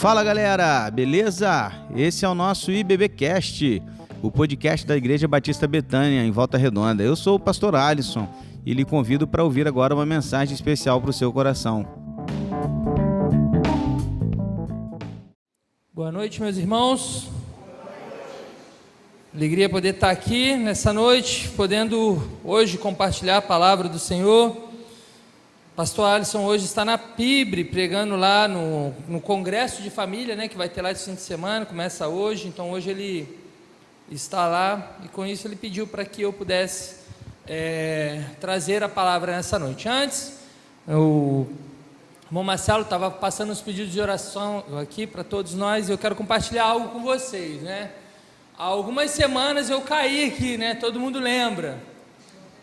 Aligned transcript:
Fala 0.00 0.24
galera, 0.24 0.90
beleza? 0.90 1.70
Esse 1.94 2.24
é 2.24 2.28
o 2.28 2.34
nosso 2.34 2.72
IBBcast, 2.72 3.82
o 4.22 4.30
podcast 4.30 4.86
da 4.86 4.96
Igreja 4.96 5.28
Batista 5.28 5.68
Betânia, 5.68 6.24
em 6.24 6.30
Volta 6.30 6.56
Redonda. 6.56 7.02
Eu 7.02 7.14
sou 7.14 7.36
o 7.36 7.38
pastor 7.38 7.76
Alisson 7.76 8.26
e 8.64 8.72
lhe 8.72 8.82
convido 8.82 9.28
para 9.28 9.44
ouvir 9.44 9.68
agora 9.68 9.94
uma 9.94 10.06
mensagem 10.06 10.54
especial 10.54 11.02
para 11.02 11.10
o 11.10 11.12
seu 11.12 11.30
coração. 11.30 11.86
Boa 15.92 16.10
noite, 16.10 16.40
meus 16.40 16.56
irmãos. 16.56 17.28
Alegria 19.34 19.68
poder 19.68 19.96
estar 19.96 20.08
aqui 20.08 20.56
nessa 20.56 20.94
noite, 20.94 21.50
podendo 21.50 22.26
hoje 22.42 22.78
compartilhar 22.78 23.36
a 23.36 23.42
palavra 23.42 23.86
do 23.86 23.98
Senhor. 23.98 24.69
Pastor 25.80 26.04
Alisson 26.04 26.44
hoje 26.44 26.66
está 26.66 26.84
na 26.84 26.98
Pibre, 26.98 27.64
pregando 27.64 28.14
lá 28.14 28.46
no, 28.46 28.90
no 29.08 29.18
congresso 29.18 29.80
de 29.80 29.88
família, 29.88 30.36
né, 30.36 30.46
que 30.46 30.54
vai 30.54 30.68
ter 30.68 30.82
lá 30.82 30.92
esse 30.92 31.06
fim 31.06 31.14
de 31.14 31.22
semana, 31.22 31.64
começa 31.64 32.06
hoje. 32.06 32.48
Então 32.48 32.70
hoje 32.70 32.90
ele 32.90 33.40
está 34.10 34.46
lá 34.46 34.98
e 35.02 35.08
com 35.08 35.24
isso 35.24 35.48
ele 35.48 35.56
pediu 35.56 35.86
para 35.86 36.04
que 36.04 36.20
eu 36.20 36.34
pudesse 36.34 36.96
é, 37.46 38.22
trazer 38.38 38.82
a 38.82 38.90
palavra 38.90 39.34
nessa 39.34 39.58
noite. 39.58 39.88
Antes, 39.88 40.34
o 40.86 41.46
irmão 42.26 42.44
Marcelo 42.44 42.82
estava 42.82 43.10
passando 43.10 43.48
os 43.48 43.62
pedidos 43.62 43.90
de 43.90 44.02
oração 44.02 44.62
aqui 44.82 45.06
para 45.06 45.24
todos 45.24 45.54
nós 45.54 45.88
e 45.88 45.92
eu 45.92 45.96
quero 45.96 46.14
compartilhar 46.14 46.64
algo 46.66 46.90
com 46.90 47.02
vocês, 47.02 47.62
né? 47.62 47.90
Há 48.58 48.64
algumas 48.64 49.12
semanas 49.12 49.70
eu 49.70 49.80
caí 49.80 50.26
aqui, 50.26 50.58
né? 50.58 50.74
Todo 50.74 51.00
mundo 51.00 51.18
lembra. 51.18 51.78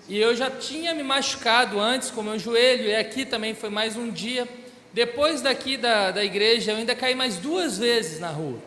E 0.10 0.18
eu 0.18 0.34
já 0.34 0.50
tinha 0.50 0.94
me 0.94 1.04
machucado 1.04 1.80
antes 1.82 2.10
com 2.10 2.24
meu 2.24 2.40
joelho, 2.40 2.86
e 2.86 2.96
aqui 2.96 3.26
também 3.26 3.54
foi 3.54 3.70
mais 3.70 3.98
um 3.98 4.10
dia. 4.10 4.48
Depois 4.94 5.42
daqui 5.42 5.76
da, 5.76 6.12
da 6.12 6.24
igreja, 6.24 6.72
eu 6.72 6.78
ainda 6.78 6.96
caí 6.96 7.14
mais 7.14 7.36
duas 7.36 7.78
vezes 7.78 8.18
na 8.18 8.30
rua. 8.30 8.58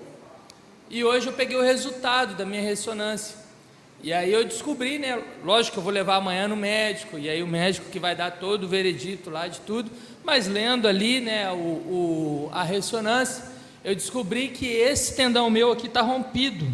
E 0.90 1.02
hoje 1.02 1.28
eu 1.28 1.32
peguei 1.32 1.56
o 1.56 1.62
resultado 1.62 2.34
da 2.34 2.44
minha 2.44 2.60
ressonância. 2.60 3.36
E 4.02 4.12
aí 4.12 4.30
eu 4.30 4.44
descobri, 4.44 4.98
né? 4.98 5.18
Lógico 5.42 5.74
que 5.74 5.78
eu 5.78 5.82
vou 5.82 5.92
levar 5.92 6.16
amanhã 6.16 6.46
no 6.46 6.56
médico, 6.56 7.18
e 7.18 7.30
aí 7.30 7.42
o 7.42 7.46
médico 7.46 7.90
que 7.90 7.98
vai 7.98 8.14
dar 8.14 8.32
todo 8.32 8.64
o 8.64 8.68
veredito 8.68 9.30
lá 9.30 9.48
de 9.48 9.60
tudo. 9.60 9.90
Mas 10.22 10.46
lendo 10.46 10.86
ali, 10.86 11.20
né, 11.20 11.50
o, 11.50 11.54
o 11.54 12.50
a 12.52 12.62
ressonância, 12.62 13.44
eu 13.82 13.94
descobri 13.94 14.48
que 14.48 14.66
esse 14.66 15.16
tendão 15.16 15.48
meu 15.48 15.72
aqui 15.72 15.86
está 15.86 16.02
rompido. 16.02 16.66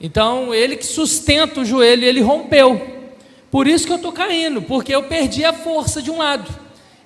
Então, 0.00 0.54
ele 0.54 0.76
que 0.76 0.86
sustenta 0.86 1.60
o 1.60 1.64
joelho, 1.64 2.04
ele 2.04 2.20
rompeu. 2.20 2.97
Por 3.50 3.66
isso 3.66 3.86
que 3.86 3.92
eu 3.92 3.96
estou 3.96 4.12
caindo, 4.12 4.60
porque 4.62 4.94
eu 4.94 5.04
perdi 5.04 5.44
a 5.44 5.52
força 5.52 6.02
de 6.02 6.10
um 6.10 6.18
lado. 6.18 6.48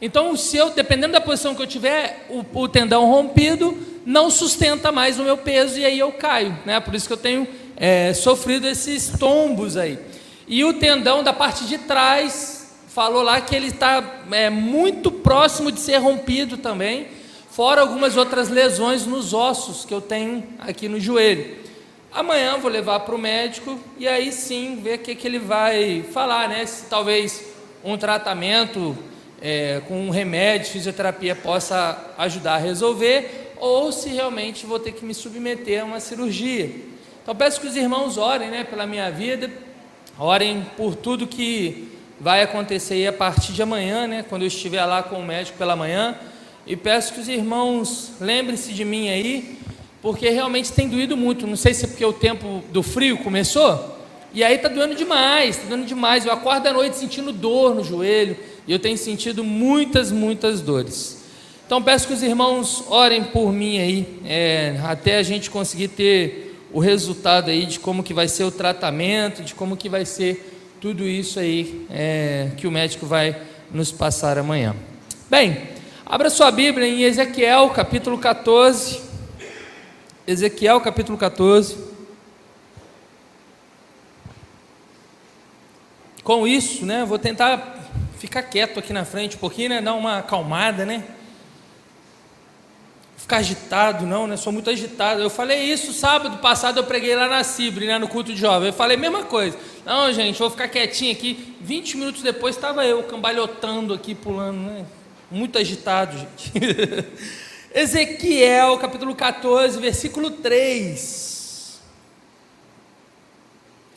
Então, 0.00 0.36
se 0.36 0.56
eu, 0.56 0.70
dependendo 0.70 1.12
da 1.12 1.20
posição 1.20 1.54
que 1.54 1.62
eu 1.62 1.66
tiver, 1.66 2.26
o, 2.28 2.44
o 2.60 2.68
tendão 2.68 3.06
rompido 3.06 3.78
não 4.04 4.30
sustenta 4.30 4.90
mais 4.90 5.20
o 5.20 5.22
meu 5.22 5.36
peso 5.36 5.78
e 5.78 5.84
aí 5.84 5.98
eu 5.98 6.10
caio, 6.10 6.58
né? 6.66 6.80
Por 6.80 6.94
isso 6.94 7.06
que 7.06 7.12
eu 7.12 7.18
tenho 7.18 7.46
é, 7.76 8.12
sofrido 8.12 8.66
esses 8.66 9.12
tombos 9.18 9.76
aí. 9.76 9.98
E 10.48 10.64
o 10.64 10.74
tendão 10.74 11.22
da 11.22 11.32
parte 11.32 11.64
de 11.66 11.78
trás 11.78 12.74
falou 12.88 13.22
lá 13.22 13.40
que 13.40 13.54
ele 13.54 13.68
está 13.68 14.22
é, 14.32 14.50
muito 14.50 15.10
próximo 15.10 15.70
de 15.70 15.78
ser 15.78 15.98
rompido 15.98 16.56
também, 16.56 17.06
fora 17.50 17.80
algumas 17.80 18.16
outras 18.16 18.48
lesões 18.48 19.06
nos 19.06 19.32
ossos 19.32 19.84
que 19.84 19.94
eu 19.94 20.00
tenho 20.00 20.42
aqui 20.58 20.88
no 20.88 20.98
joelho. 20.98 21.61
Amanhã 22.14 22.58
vou 22.58 22.70
levar 22.70 23.00
para 23.00 23.14
o 23.14 23.18
médico 23.18 23.80
e 23.98 24.06
aí 24.06 24.30
sim 24.30 24.78
ver 24.82 24.96
o 24.96 24.98
que, 24.98 25.14
que 25.14 25.26
ele 25.26 25.38
vai 25.38 26.04
falar, 26.12 26.46
né? 26.46 26.66
Se 26.66 26.84
talvez 26.84 27.42
um 27.82 27.96
tratamento 27.96 28.94
é, 29.40 29.80
com 29.88 29.98
um 29.98 30.10
remédio, 30.10 30.70
fisioterapia 30.70 31.34
possa 31.34 32.12
ajudar 32.18 32.56
a 32.56 32.58
resolver, 32.58 33.54
ou 33.56 33.90
se 33.90 34.10
realmente 34.10 34.66
vou 34.66 34.78
ter 34.78 34.92
que 34.92 35.06
me 35.06 35.14
submeter 35.14 35.80
a 35.80 35.84
uma 35.86 36.00
cirurgia. 36.00 36.70
Então 37.22 37.34
peço 37.34 37.58
que 37.58 37.66
os 37.66 37.76
irmãos 37.76 38.18
orem 38.18 38.50
né, 38.50 38.62
pela 38.62 38.86
minha 38.86 39.10
vida, 39.10 39.50
orem 40.18 40.66
por 40.76 40.94
tudo 40.94 41.26
que 41.26 41.88
vai 42.20 42.42
acontecer 42.42 43.06
a 43.06 43.12
partir 43.12 43.54
de 43.54 43.62
amanhã, 43.62 44.06
né, 44.06 44.22
quando 44.28 44.42
eu 44.42 44.48
estiver 44.48 44.84
lá 44.84 45.02
com 45.02 45.16
o 45.16 45.24
médico 45.24 45.56
pela 45.56 45.74
manhã, 45.74 46.14
e 46.66 46.76
peço 46.76 47.14
que 47.14 47.20
os 47.20 47.28
irmãos 47.28 48.12
lembrem-se 48.20 48.74
de 48.74 48.84
mim 48.84 49.08
aí, 49.08 49.58
porque 50.02 50.28
realmente 50.28 50.72
tem 50.72 50.88
doído 50.88 51.16
muito. 51.16 51.46
Não 51.46 51.56
sei 51.56 51.72
se 51.72 51.84
é 51.84 51.88
porque 51.88 52.04
o 52.04 52.12
tempo 52.12 52.62
do 52.72 52.82
frio 52.82 53.18
começou, 53.18 54.00
e 54.34 54.42
aí 54.42 54.56
está 54.56 54.68
doendo 54.68 54.96
demais, 54.96 55.56
está 55.56 55.68
doendo 55.68 55.86
demais. 55.86 56.26
Eu 56.26 56.32
acordo 56.32 56.66
à 56.66 56.72
noite 56.72 56.96
sentindo 56.96 57.32
dor 57.32 57.74
no 57.74 57.84
joelho, 57.84 58.36
e 58.66 58.72
eu 58.72 58.78
tenho 58.78 58.98
sentido 58.98 59.44
muitas, 59.44 60.10
muitas 60.10 60.60
dores. 60.60 61.22
Então 61.64 61.80
peço 61.80 62.08
que 62.08 62.12
os 62.12 62.22
irmãos 62.22 62.84
orem 62.88 63.24
por 63.24 63.52
mim 63.52 63.78
aí, 63.78 64.20
é, 64.26 64.78
até 64.84 65.16
a 65.18 65.22
gente 65.22 65.48
conseguir 65.48 65.88
ter 65.88 66.58
o 66.72 66.80
resultado 66.80 67.50
aí 67.50 67.64
de 67.64 67.78
como 67.78 68.02
que 68.02 68.12
vai 68.12 68.26
ser 68.26 68.44
o 68.44 68.50
tratamento, 68.50 69.42
de 69.42 69.54
como 69.54 69.76
que 69.76 69.88
vai 69.88 70.04
ser 70.04 70.50
tudo 70.80 71.06
isso 71.06 71.38
aí 71.38 71.86
é, 71.90 72.48
que 72.56 72.66
o 72.66 72.70
médico 72.70 73.06
vai 73.06 73.36
nos 73.72 73.92
passar 73.92 74.36
amanhã. 74.36 74.74
Bem, 75.30 75.56
abra 76.04 76.28
sua 76.28 76.50
Bíblia 76.50 76.86
em 76.86 77.02
Ezequiel 77.02 77.70
capítulo 77.70 78.18
14. 78.18 79.11
Ezequiel 80.26 80.80
capítulo 80.80 81.18
14. 81.18 81.76
Com 86.22 86.46
isso, 86.46 86.86
né, 86.86 87.04
vou 87.04 87.18
tentar 87.18 87.90
ficar 88.18 88.42
quieto 88.44 88.78
aqui 88.78 88.92
na 88.92 89.04
frente 89.04 89.34
um 89.36 89.40
pouquinho, 89.40 89.70
né, 89.70 89.80
dar 89.80 89.94
uma 89.94 90.18
acalmada, 90.18 90.86
né? 90.86 91.02
Ficar 93.16 93.38
agitado, 93.38 94.06
não, 94.06 94.28
né? 94.28 94.36
Sou 94.36 94.52
muito 94.52 94.70
agitado. 94.70 95.20
Eu 95.20 95.30
falei 95.30 95.64
isso 95.64 95.92
sábado 95.92 96.38
passado, 96.38 96.78
eu 96.78 96.84
preguei 96.84 97.16
lá 97.16 97.28
na 97.28 97.42
Cibre, 97.42 97.86
né, 97.86 97.98
no 97.98 98.06
culto 98.06 98.32
de 98.32 98.38
jovem. 98.38 98.68
Eu 98.68 98.72
falei 98.72 98.96
a 98.96 99.00
mesma 99.00 99.24
coisa. 99.24 99.58
Não, 99.84 100.12
gente, 100.12 100.38
vou 100.38 100.50
ficar 100.50 100.68
quietinho 100.68 101.10
aqui. 101.10 101.56
20 101.60 101.96
minutos 101.96 102.22
depois 102.22 102.54
estava 102.54 102.84
eu 102.84 103.02
cambalhotando 103.02 103.92
aqui, 103.92 104.14
pulando, 104.14 104.58
né? 104.58 104.86
Muito 105.28 105.58
agitado, 105.58 106.16
gente. 106.16 106.52
Ezequiel 107.74 108.76
capítulo 108.76 109.14
14, 109.14 109.80
versículo 109.80 110.30
3. 110.30 111.80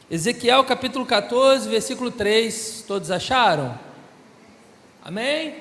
Ezequiel 0.10 0.64
capítulo 0.64 1.06
14, 1.06 1.68
versículo 1.68 2.10
3. 2.10 2.86
Todos 2.88 3.12
acharam? 3.12 3.78
Amém? 5.04 5.56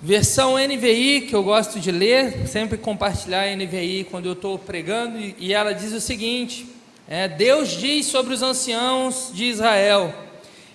Versão 0.00 0.56
NVI, 0.56 1.22
que 1.22 1.34
eu 1.34 1.42
gosto 1.42 1.80
de 1.80 1.90
ler, 1.90 2.46
sempre 2.46 2.78
compartilhar 2.78 3.42
a 3.42 3.56
NVI 3.56 4.06
quando 4.08 4.26
eu 4.26 4.34
estou 4.34 4.56
pregando, 4.56 5.18
e 5.18 5.52
ela 5.52 5.72
diz 5.72 5.92
o 5.92 6.00
seguinte: 6.00 6.68
é, 7.08 7.26
Deus 7.26 7.70
diz 7.70 8.06
sobre 8.06 8.32
os 8.32 8.42
anciãos 8.42 9.32
de 9.34 9.46
Israel: 9.46 10.14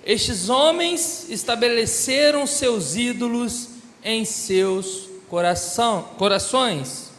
Estes 0.05 0.49
homens 0.49 1.29
estabeleceram 1.29 2.45
seus 2.45 2.97
ídolos 2.97 3.76
em 4.07 4.23
seus 4.23 5.09
coração, 5.27 6.01
corações. 6.17 7.11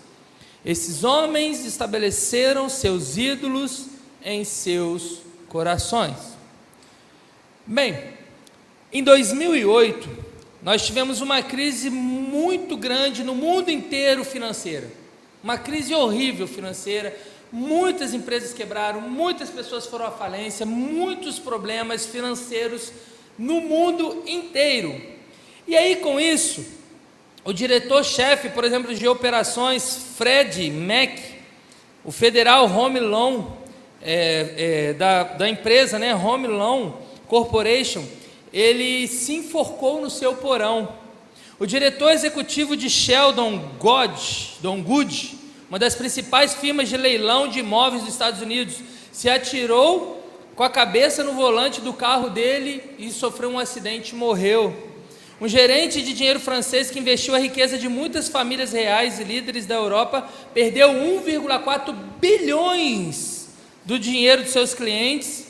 Esses 0.64 1.04
homens 1.04 1.66
estabeleceram 1.66 2.66
seus 2.70 3.18
ídolos 3.18 3.88
em 4.24 4.42
seus 4.42 5.18
corações. 5.50 6.16
Bem, 7.66 8.14
em 8.90 9.04
2008, 9.04 10.08
nós 10.62 10.86
tivemos 10.86 11.20
uma 11.20 11.42
crise 11.42 11.90
muito 11.90 12.74
grande 12.74 13.22
no 13.22 13.34
mundo 13.34 13.70
inteiro 13.70 14.24
financeira. 14.24 14.90
Uma 15.44 15.58
crise 15.58 15.94
horrível 15.94 16.48
financeira. 16.48 17.14
Muitas 17.52 18.14
empresas 18.14 18.54
quebraram, 18.54 19.02
muitas 19.02 19.50
pessoas 19.50 19.84
foram 19.84 20.06
à 20.06 20.10
falência, 20.10 20.64
muitos 20.64 21.38
problemas 21.38 22.06
financeiros 22.06 22.90
no 23.38 23.60
mundo 23.60 24.22
inteiro. 24.26 24.98
E 25.66 25.76
aí, 25.76 25.96
com 25.96 26.18
isso, 26.18 26.77
o 27.48 27.52
diretor-chefe, 27.54 28.50
por 28.50 28.62
exemplo, 28.62 28.94
de 28.94 29.08
operações, 29.08 30.12
Fred 30.18 30.70
Mack, 30.70 31.18
o 32.04 32.12
federal 32.12 32.66
Home 32.66 33.00
Loan, 33.00 33.46
é, 34.02 34.90
é, 34.90 34.92
da, 34.92 35.22
da 35.22 35.48
empresa 35.48 35.98
né, 35.98 36.14
Home 36.14 36.46
Loan 36.46 36.92
Corporation, 37.26 38.04
ele 38.52 39.08
se 39.08 39.36
enforcou 39.36 39.98
no 39.98 40.10
seu 40.10 40.34
porão. 40.34 40.92
O 41.58 41.64
diretor 41.64 42.12
executivo 42.12 42.76
de 42.76 42.90
Sheldon 42.90 43.58
God, 43.78 44.12
Don 44.60 44.82
Good, 44.82 45.38
uma 45.70 45.78
das 45.78 45.94
principais 45.94 46.52
firmas 46.52 46.90
de 46.90 46.98
leilão 46.98 47.48
de 47.48 47.60
imóveis 47.60 48.02
dos 48.02 48.12
Estados 48.12 48.42
Unidos, 48.42 48.74
se 49.10 49.30
atirou 49.30 50.22
com 50.54 50.64
a 50.64 50.68
cabeça 50.68 51.24
no 51.24 51.32
volante 51.32 51.80
do 51.80 51.94
carro 51.94 52.28
dele 52.28 52.82
e 52.98 53.10
sofreu 53.10 53.48
um 53.48 53.58
acidente 53.58 54.14
e 54.14 54.18
morreu. 54.18 54.87
Um 55.40 55.46
gerente 55.46 56.02
de 56.02 56.12
dinheiro 56.12 56.40
francês 56.40 56.90
que 56.90 56.98
investiu 56.98 57.32
a 57.32 57.38
riqueza 57.38 57.78
de 57.78 57.88
muitas 57.88 58.28
famílias 58.28 58.72
reais 58.72 59.20
e 59.20 59.24
líderes 59.24 59.66
da 59.66 59.76
Europa 59.76 60.28
perdeu 60.52 60.88
1,4 60.88 61.94
bilhões 62.20 63.50
do 63.84 64.00
dinheiro 64.00 64.42
de 64.42 64.50
seus 64.50 64.74
clientes, 64.74 65.46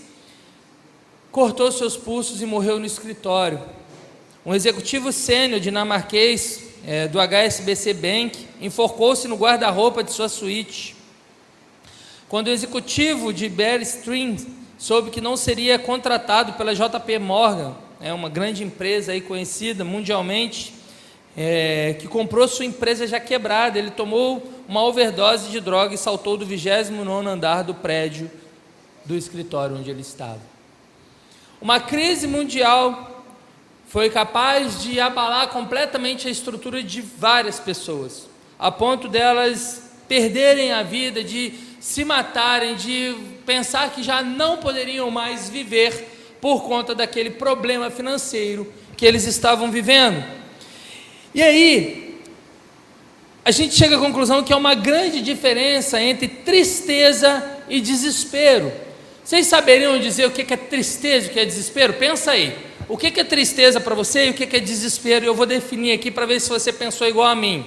cortou 1.32 1.72
seus 1.72 1.96
pulsos 1.96 2.42
e 2.42 2.46
morreu 2.46 2.78
no 2.78 2.84
escritório. 2.84 3.62
Um 4.44 4.54
executivo 4.54 5.10
sênior 5.10 5.58
dinamarquês 5.58 6.64
é, 6.86 7.08
do 7.08 7.18
HSBC 7.18 7.94
Bank 7.94 8.46
enforcou-se 8.60 9.26
no 9.26 9.36
guarda-roupa 9.36 10.04
de 10.04 10.12
sua 10.12 10.28
suíte. 10.28 10.94
Quando 12.28 12.48
o 12.48 12.50
executivo 12.50 13.32
de 13.32 13.48
Bear 13.48 13.80
Stream 13.80 14.36
soube 14.76 15.10
que 15.10 15.20
não 15.20 15.34
seria 15.34 15.78
contratado 15.78 16.52
pela 16.52 16.74
JP 16.74 17.18
Morgan, 17.18 17.74
é 18.00 18.12
uma 18.12 18.28
grande 18.28 18.62
empresa 18.62 19.12
aí 19.12 19.20
conhecida 19.20 19.84
mundialmente, 19.84 20.74
é, 21.36 21.96
que 21.98 22.08
comprou 22.08 22.46
sua 22.48 22.64
empresa 22.64 23.06
já 23.06 23.20
quebrada, 23.20 23.78
ele 23.78 23.90
tomou 23.90 24.52
uma 24.68 24.82
overdose 24.84 25.50
de 25.50 25.60
droga 25.60 25.94
e 25.94 25.98
saltou 25.98 26.36
do 26.36 26.44
29 26.44 27.28
andar 27.28 27.62
do 27.62 27.74
prédio 27.74 28.30
do 29.04 29.16
escritório 29.16 29.76
onde 29.76 29.90
ele 29.90 30.00
estava. 30.00 30.40
Uma 31.60 31.80
crise 31.80 32.26
mundial 32.26 33.24
foi 33.86 34.10
capaz 34.10 34.82
de 34.82 35.00
abalar 35.00 35.48
completamente 35.48 36.28
a 36.28 36.30
estrutura 36.30 36.82
de 36.82 37.00
várias 37.00 37.58
pessoas, 37.58 38.28
a 38.58 38.70
ponto 38.70 39.08
delas 39.08 39.82
perderem 40.06 40.72
a 40.72 40.82
vida, 40.82 41.22
de 41.22 41.52
se 41.80 42.04
matarem, 42.04 42.74
de 42.74 43.16
pensar 43.46 43.90
que 43.90 44.02
já 44.02 44.22
não 44.22 44.58
poderiam 44.58 45.10
mais 45.10 45.48
viver 45.48 46.17
por 46.40 46.62
conta 46.62 46.94
daquele 46.94 47.30
problema 47.30 47.90
financeiro 47.90 48.72
que 48.96 49.06
eles 49.06 49.24
estavam 49.24 49.70
vivendo. 49.70 50.24
E 51.34 51.42
aí, 51.42 52.20
a 53.44 53.50
gente 53.50 53.74
chega 53.74 53.96
à 53.96 53.98
conclusão 53.98 54.42
que 54.42 54.52
há 54.52 54.56
uma 54.56 54.74
grande 54.74 55.20
diferença 55.20 56.00
entre 56.00 56.28
tristeza 56.28 57.42
e 57.68 57.80
desespero. 57.80 58.72
Vocês 59.24 59.46
saberiam 59.46 59.98
dizer 59.98 60.26
o 60.26 60.30
que 60.30 60.52
é 60.52 60.56
tristeza 60.56 61.26
e 61.26 61.30
o 61.30 61.32
que 61.32 61.40
é 61.40 61.44
desespero? 61.44 61.92
Pensa 61.94 62.32
aí. 62.32 62.56
O 62.88 62.96
que 62.96 63.20
é 63.20 63.24
tristeza 63.24 63.78
para 63.78 63.94
você 63.94 64.26
e 64.26 64.30
o 64.30 64.34
que 64.34 64.56
é 64.56 64.60
desespero? 64.60 65.24
Eu 65.24 65.34
vou 65.34 65.44
definir 65.44 65.92
aqui 65.92 66.10
para 66.10 66.24
ver 66.24 66.40
se 66.40 66.48
você 66.48 66.72
pensou 66.72 67.06
igual 67.06 67.26
a 67.26 67.34
mim. 67.34 67.66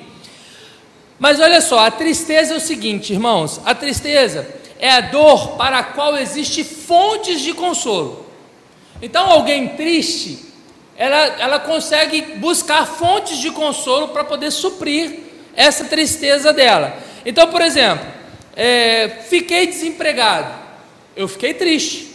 Mas 1.19 1.39
olha 1.39 1.61
só, 1.61 1.85
a 1.85 1.91
tristeza 1.91 2.55
é 2.55 2.57
o 2.57 2.59
seguinte, 2.59 3.13
irmãos: 3.13 3.61
a 3.63 3.75
tristeza 3.75 4.47
é 4.79 4.89
a 4.89 5.01
dor 5.01 5.49
para 5.57 5.77
a 5.77 5.83
qual 5.83 6.17
existe 6.17 6.63
fontes 6.63 7.41
de 7.41 7.53
consolo. 7.53 8.25
Então, 9.01 9.29
alguém 9.29 9.69
triste, 9.69 10.39
ela, 10.95 11.17
ela 11.39 11.59
consegue 11.59 12.21
buscar 12.35 12.85
fontes 12.85 13.39
de 13.39 13.49
consolo 13.51 14.09
para 14.09 14.23
poder 14.23 14.51
suprir 14.51 15.19
essa 15.55 15.85
tristeza 15.85 16.53
dela. 16.53 16.95
Então, 17.25 17.47
por 17.47 17.61
exemplo, 17.61 18.05
é, 18.55 19.09
fiquei 19.27 19.67
desempregado. 19.67 20.53
Eu 21.15 21.27
fiquei 21.27 21.53
triste. 21.53 22.11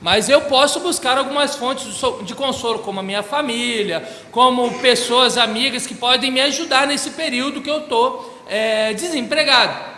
Mas 0.00 0.28
eu 0.28 0.42
posso 0.42 0.80
buscar 0.80 1.16
algumas 1.16 1.56
fontes 1.56 1.86
de 2.24 2.34
consolo, 2.34 2.80
como 2.80 3.00
a 3.00 3.02
minha 3.02 3.22
família, 3.22 4.06
como 4.30 4.78
pessoas 4.78 5.38
amigas 5.38 5.86
que 5.86 5.94
podem 5.94 6.30
me 6.30 6.40
ajudar 6.42 6.86
nesse 6.86 7.10
período 7.10 7.62
que 7.62 7.70
eu 7.70 7.80
estou 7.80 8.44
é, 8.48 8.92
desempregado. 8.92 9.96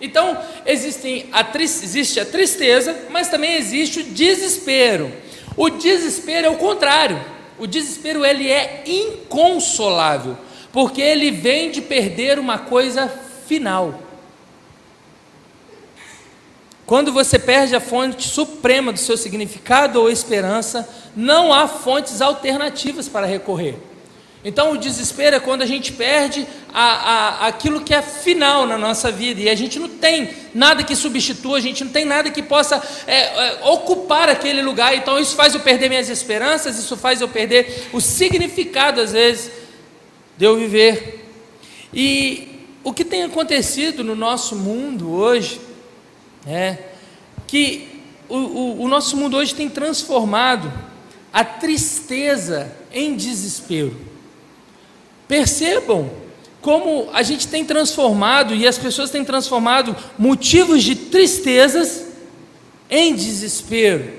Então, 0.00 0.38
existem 0.66 1.30
a 1.32 1.46
existe 1.56 2.20
a 2.20 2.26
tristeza, 2.26 3.06
mas 3.10 3.28
também 3.28 3.54
existe 3.54 4.00
o 4.00 4.04
desespero. 4.04 5.10
O 5.56 5.70
desespero 5.70 6.46
é 6.46 6.50
o 6.50 6.56
contrário. 6.56 7.20
O 7.58 7.66
desespero 7.66 8.24
ele 8.24 8.50
é 8.50 8.82
inconsolável, 8.86 10.36
porque 10.72 11.00
ele 11.00 11.30
vem 11.30 11.70
de 11.70 11.80
perder 11.80 12.38
uma 12.38 12.58
coisa 12.58 13.08
final. 13.46 14.00
Quando 16.84 17.12
você 17.12 17.38
perde 17.38 17.74
a 17.74 17.80
fonte 17.80 18.28
suprema 18.28 18.92
do 18.92 18.98
seu 18.98 19.16
significado 19.16 20.00
ou 20.00 20.10
esperança, 20.10 20.88
não 21.16 21.52
há 21.52 21.66
fontes 21.66 22.20
alternativas 22.20 23.08
para 23.08 23.26
recorrer. 23.26 23.76
Então, 24.44 24.72
o 24.72 24.78
desespero 24.78 25.36
é 25.36 25.40
quando 25.40 25.62
a 25.62 25.66
gente 25.66 25.90
perde 25.90 26.46
a, 26.72 26.82
a, 26.82 27.46
aquilo 27.46 27.80
que 27.80 27.94
é 27.94 28.02
final 28.02 28.66
na 28.66 28.76
nossa 28.76 29.10
vida 29.10 29.40
e 29.40 29.48
a 29.48 29.54
gente 29.54 29.78
não 29.78 29.88
tem 29.88 30.28
nada 30.54 30.84
que 30.84 30.94
substitua, 30.94 31.56
a 31.56 31.60
gente 31.62 31.82
não 31.82 31.90
tem 31.90 32.04
nada 32.04 32.30
que 32.30 32.42
possa 32.42 32.82
é, 33.06 33.20
é, 33.22 33.58
ocupar 33.64 34.28
aquele 34.28 34.60
lugar. 34.60 34.94
Então, 34.94 35.18
isso 35.18 35.34
faz 35.34 35.54
eu 35.54 35.60
perder 35.60 35.88
minhas 35.88 36.10
esperanças, 36.10 36.78
isso 36.78 36.94
faz 36.94 37.22
eu 37.22 37.28
perder 37.28 37.88
o 37.90 38.02
significado, 38.02 39.00
às 39.00 39.12
vezes, 39.12 39.50
de 40.36 40.44
eu 40.44 40.58
viver. 40.58 41.26
E 41.92 42.66
o 42.84 42.92
que 42.92 43.04
tem 43.04 43.22
acontecido 43.22 44.04
no 44.04 44.14
nosso 44.14 44.54
mundo 44.54 45.10
hoje 45.10 45.58
é 46.46 46.76
que 47.46 47.88
o, 48.28 48.36
o, 48.36 48.82
o 48.82 48.88
nosso 48.88 49.16
mundo 49.16 49.38
hoje 49.38 49.54
tem 49.54 49.70
transformado 49.70 50.70
a 51.32 51.42
tristeza 51.42 52.70
em 52.92 53.16
desespero. 53.16 54.13
Percebam 55.26 56.10
como 56.60 57.08
a 57.12 57.22
gente 57.22 57.46
tem 57.46 57.64
transformado 57.64 58.54
e 58.54 58.66
as 58.66 58.78
pessoas 58.78 59.10
têm 59.10 59.24
transformado 59.24 59.94
motivos 60.18 60.82
de 60.82 60.94
tristezas 60.94 62.06
em 62.88 63.14
desespero. 63.14 64.10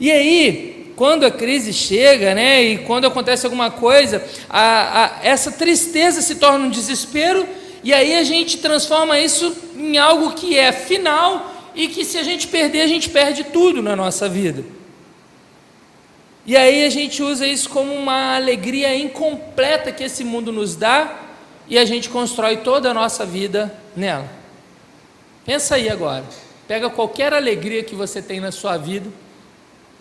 E 0.00 0.10
aí, 0.10 0.92
quando 0.96 1.24
a 1.24 1.30
crise 1.30 1.72
chega, 1.72 2.34
né, 2.34 2.62
e 2.62 2.78
quando 2.78 3.06
acontece 3.06 3.46
alguma 3.46 3.70
coisa, 3.70 4.24
a, 4.50 5.04
a, 5.04 5.18
essa 5.22 5.52
tristeza 5.52 6.20
se 6.20 6.34
torna 6.34 6.66
um 6.66 6.70
desespero 6.70 7.46
e 7.84 7.92
aí 7.92 8.16
a 8.16 8.24
gente 8.24 8.58
transforma 8.58 9.18
isso 9.20 9.56
em 9.76 9.96
algo 9.98 10.32
que 10.32 10.58
é 10.58 10.72
final 10.72 11.70
e 11.74 11.86
que 11.86 12.04
se 12.04 12.18
a 12.18 12.24
gente 12.24 12.48
perder, 12.48 12.80
a 12.80 12.88
gente 12.88 13.08
perde 13.08 13.44
tudo 13.44 13.80
na 13.80 13.94
nossa 13.94 14.28
vida. 14.28 14.64
E 16.48 16.56
aí 16.56 16.86
a 16.86 16.88
gente 16.88 17.22
usa 17.22 17.46
isso 17.46 17.68
como 17.68 17.92
uma 17.92 18.34
alegria 18.34 18.96
incompleta 18.96 19.92
que 19.92 20.02
esse 20.02 20.24
mundo 20.24 20.50
nos 20.50 20.74
dá 20.74 21.14
e 21.68 21.76
a 21.76 21.84
gente 21.84 22.08
constrói 22.08 22.56
toda 22.56 22.90
a 22.90 22.94
nossa 22.94 23.26
vida 23.26 23.70
nela. 23.94 24.26
Pensa 25.44 25.74
aí 25.74 25.90
agora. 25.90 26.24
Pega 26.66 26.88
qualquer 26.88 27.34
alegria 27.34 27.84
que 27.84 27.94
você 27.94 28.22
tem 28.22 28.40
na 28.40 28.50
sua 28.50 28.78
vida 28.78 29.10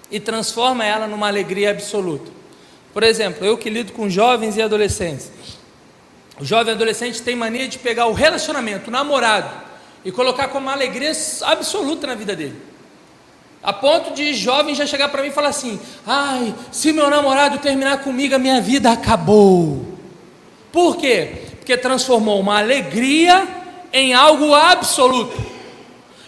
e 0.10 0.22
transforma 0.22 0.86
ela 0.86 1.06
numa 1.06 1.28
alegria 1.28 1.72
absoluta. 1.72 2.32
Por 2.94 3.04
exemplo, 3.04 3.46
eu 3.46 3.58
que 3.58 3.70
lido 3.70 3.92
com 3.92 4.10
jovens 4.10 4.56
e 4.56 4.62
adolescentes. 4.62 5.30
O 6.40 6.46
jovem 6.46 6.76
adolescente 6.76 7.22
tem 7.22 7.36
mania 7.36 7.68
de 7.68 7.78
pegar 7.78 8.06
o 8.06 8.14
relacionamento, 8.14 8.88
o 8.88 8.92
namorado, 8.92 9.54
e 10.06 10.14
colocar 10.14 10.48
como 10.48 10.68
uma 10.68 10.72
alegria 10.72 11.12
absoluta 11.42 12.08
na 12.08 12.16
vida 12.16 12.38
dele. 12.38 12.56
A 13.63 13.74
ponto 13.74 14.13
de 14.13 14.33
jovem 14.33 14.75
já 14.75 14.86
chegar 14.86 15.09
para 15.09 15.21
mim 15.21 15.30
e 15.30 15.31
falar 15.31 15.50
assim: 15.50 15.80
ai, 16.06 16.54
se 16.71 16.94
meu 16.94 17.09
namorado 17.09 17.57
terminar 17.57 18.00
comigo, 18.00 18.36
a 18.36 18.39
minha 18.39 18.62
vida 18.62 18.92
acabou. 18.92 19.86
Por 20.72 20.98
quê? 20.98 21.32
Porque 21.58 21.75
transformou 21.75 22.39
uma 22.39 22.60
alegria 22.60 23.48
em 23.91 24.13
algo 24.13 24.53
absoluto. 24.53 25.36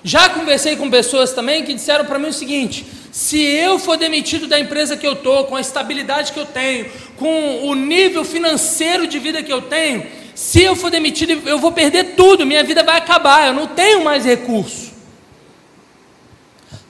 Já 0.04 0.30
conversei 0.30 0.76
com 0.76 0.90
pessoas 0.90 1.34
também 1.34 1.64
que 1.64 1.74
disseram 1.74 2.06
para 2.06 2.20
mim 2.20 2.30
o 2.30 2.34
seguinte: 2.34 2.86
se 3.12 3.42
eu 3.42 3.80
for 3.80 3.98
demitido 3.98 4.48
da 4.48 4.60
empresa 4.60 4.96
que 4.98 5.06
eu 5.06 5.14
estou, 5.14 5.46
com 5.46 5.56
a 5.56 5.62
estabilidade 5.62 6.32
que 6.32 6.40
eu 6.40 6.46
tenho, 6.46 6.90
com 7.18 7.68
o 7.68 7.76
nível 7.76 8.24
financeiro 8.24 9.08
de 9.08 9.20
vida 9.20 9.44
que 9.44 9.52
eu 9.52 9.62
tenho, 9.62 10.06
se 10.36 10.64
eu 10.64 10.76
for 10.76 10.90
demitido, 10.90 11.32
eu 11.48 11.60
vou 11.60 11.72
perder 11.72 12.16
tudo, 12.16 12.46
minha 12.46 12.64
vida 12.64 12.82
vai 12.84 12.98
acabar, 12.98 13.48
eu 13.48 13.54
não 13.54 13.68
tenho 13.68 14.04
mais 14.04 14.24
recurso. 14.26 14.89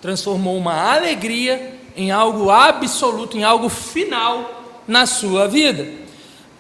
Transformou 0.02 0.58
uma 0.58 0.94
alegria 0.94 1.80
em 1.96 2.12
algo 2.12 2.50
absoluto, 2.50 3.38
em 3.38 3.44
algo 3.44 3.70
final 3.70 4.64
na 4.88 5.06
sua 5.06 5.48
vida. 5.48 6.00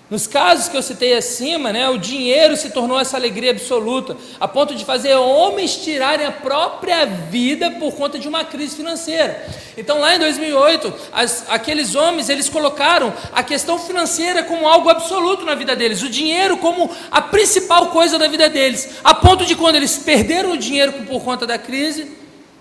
Nos 0.09 0.25
casos 0.25 0.67
que 0.67 0.75
eu 0.75 0.81
citei 0.81 1.15
acima, 1.15 1.71
né, 1.71 1.87
o 1.87 1.99
dinheiro 1.99 2.57
se 2.57 2.71
tornou 2.71 2.99
essa 2.99 3.15
alegria 3.15 3.51
absoluta, 3.51 4.17
a 4.39 4.47
ponto 4.47 4.73
de 4.73 4.83
fazer 4.83 5.13
homens 5.13 5.75
tirarem 5.75 6.25
a 6.25 6.31
própria 6.31 7.05
vida 7.05 7.69
por 7.71 7.93
conta 7.93 8.17
de 8.17 8.27
uma 8.27 8.43
crise 8.43 8.75
financeira. 8.75 9.45
Então, 9.77 9.99
lá 9.99 10.15
em 10.15 10.19
2008, 10.19 10.91
as, 11.13 11.45
aqueles 11.47 11.93
homens 11.93 12.27
eles 12.27 12.49
colocaram 12.49 13.13
a 13.31 13.43
questão 13.43 13.77
financeira 13.77 14.41
como 14.41 14.67
algo 14.67 14.89
absoluto 14.89 15.45
na 15.45 15.53
vida 15.53 15.75
deles, 15.75 16.01
o 16.01 16.09
dinheiro 16.09 16.57
como 16.57 16.89
a 17.11 17.21
principal 17.21 17.89
coisa 17.91 18.17
da 18.17 18.27
vida 18.27 18.49
deles, 18.49 18.97
a 19.03 19.13
ponto 19.13 19.45
de 19.45 19.55
quando 19.55 19.75
eles 19.75 19.95
perderam 19.97 20.53
o 20.53 20.57
dinheiro 20.57 20.91
por 21.07 21.23
conta 21.23 21.45
da 21.45 21.59
crise, 21.59 22.18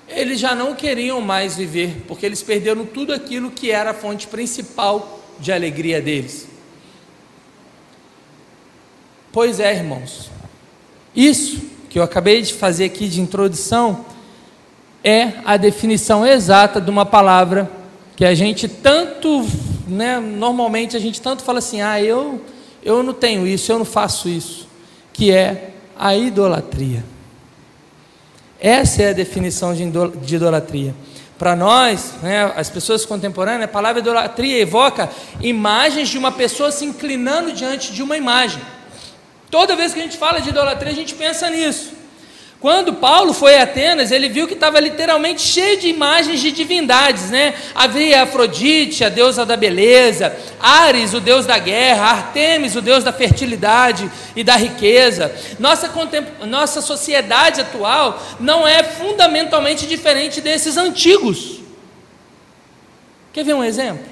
eles 0.09 0.41
já 0.41 0.55
não 0.55 0.75
queriam 0.75 1.21
mais 1.21 1.57
viver, 1.57 2.05
porque 2.09 2.25
eles 2.25 2.43
perderam 2.43 2.85
tudo 2.87 3.13
aquilo 3.13 3.51
que 3.51 3.71
era 3.71 3.91
a 3.91 3.95
fonte 3.95 4.27
principal 4.27 5.21
de 5.39 5.53
alegria 5.53 6.01
deles. 6.01 6.49
Pois 9.31 9.61
é, 9.61 9.75
irmãos, 9.75 10.31
isso 11.15 11.61
que 11.91 11.99
eu 11.99 12.03
acabei 12.03 12.43
de 12.43 12.55
fazer 12.55 12.87
aqui 12.87 13.09
de 13.09 13.21
introdução 13.21 14.05
é 15.05 15.35
a 15.45 15.57
definição 15.57 16.27
exata 16.27 16.81
de 16.81 16.91
uma 16.91 17.07
palavra 17.07 17.71
que 18.17 18.25
a 18.25 18.35
gente 18.35 18.67
tanto, 18.67 19.47
né, 19.87 20.19
normalmente 20.19 20.97
a 20.97 21.01
gente 21.01 21.21
tanto 21.21 21.45
fala 21.45 21.59
assim: 21.59 21.81
"Ah, 21.81 22.03
eu 22.03 22.41
eu 22.83 23.03
não 23.03 23.13
tenho 23.13 23.47
isso, 23.47 23.71
eu 23.71 23.79
não 23.79 23.85
faço 23.85 24.29
isso", 24.29 24.69
que 25.13 25.31
é 25.31 25.71
a 25.97 26.17
idolatria. 26.17 27.05
Essa 28.61 29.03
é 29.03 29.11
a 29.11 29.13
definição 29.13 29.75
de 29.75 30.35
idolatria. 30.35 30.95
Para 31.39 31.55
nós, 31.55 32.15
né, 32.21 32.53
as 32.57 32.69
pessoas 32.69 33.05
contemporâneas, 33.05 33.65
a 33.65 33.73
palavra 33.73 34.01
idolatria 34.01 34.59
evoca 34.59 35.09
imagens 35.41 36.09
de 36.09 36.19
uma 36.19 36.33
pessoa 36.33 36.73
se 36.73 36.85
inclinando 36.85 37.53
diante 37.53 37.93
de 37.93 38.03
uma 38.03 38.17
imagem. 38.17 38.61
Toda 39.49 39.77
vez 39.77 39.95
que 39.95 40.01
a 40.01 40.03
gente 40.03 40.19
fala 40.19 40.41
de 40.41 40.49
idolatria, 40.49 40.91
a 40.91 40.97
gente 40.97 41.15
pensa 41.15 41.49
nisso. 41.49 41.93
Quando 42.61 42.95
Paulo 42.95 43.33
foi 43.33 43.57
a 43.57 43.63
Atenas, 43.63 44.11
ele 44.11 44.29
viu 44.29 44.49
que 44.49 44.55
estava 44.55 44.81
literalmente 44.81 45.41
cheio 45.41 45.79
de 45.79 45.89
imagens 45.89 46.41
de 46.41 46.51
divindades, 46.51 47.31
né? 47.31 47.55
Havia 47.73 48.23
Afrodite, 48.23 49.05
a 49.05 49.09
deusa 49.09 49.47
da 49.47 49.57
beleza, 49.57 50.37
Ares, 50.59 51.15
o 51.15 51.21
deus 51.21 51.47
da 51.47 51.57
guerra, 51.57 52.07
Artemis, 52.07 52.75
o 52.75 52.83
deus 52.83 53.05
da 53.05 53.13
fertilidade 53.13 54.11
e 54.35 54.43
da 54.43 54.57
riqueza. 54.57 55.33
Nossa, 55.61 55.89
nossa 56.49 56.81
sociedade 56.81 57.61
atual 57.61 58.21
não 58.41 58.67
é 58.67 58.83
fundamentalmente 58.83 59.87
diferente 59.87 60.41
desses 60.41 60.77
antigos. 60.77 61.61
Quer 63.33 63.45
ver 63.45 63.55
um 63.55 63.63
exemplo? 63.63 64.05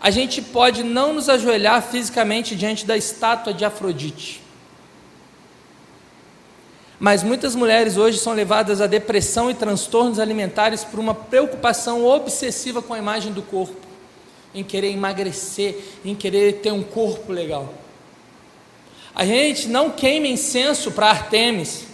A 0.00 0.10
gente 0.10 0.42
pode 0.42 0.82
não 0.82 1.12
nos 1.12 1.28
ajoelhar 1.28 1.80
fisicamente 1.82 2.56
diante 2.56 2.84
da 2.84 2.96
estátua 2.96 3.54
de 3.54 3.64
Afrodite 3.64 4.43
mas 7.04 7.22
muitas 7.22 7.54
mulheres 7.54 7.98
hoje 7.98 8.16
são 8.16 8.32
levadas 8.32 8.80
a 8.80 8.86
depressão 8.86 9.50
e 9.50 9.54
transtornos 9.54 10.18
alimentares 10.18 10.84
por 10.84 10.98
uma 10.98 11.14
preocupação 11.14 12.02
obsessiva 12.02 12.80
com 12.80 12.94
a 12.94 12.98
imagem 12.98 13.30
do 13.30 13.42
corpo, 13.42 13.76
em 14.54 14.64
querer 14.64 14.90
emagrecer, 14.90 15.76
em 16.02 16.14
querer 16.14 16.62
ter 16.62 16.72
um 16.72 16.82
corpo 16.82 17.30
legal. 17.30 17.74
A 19.14 19.26
gente 19.26 19.68
não 19.68 19.90
queima 19.90 20.28
incenso 20.28 20.92
para 20.92 21.10
Artemis, 21.10 21.84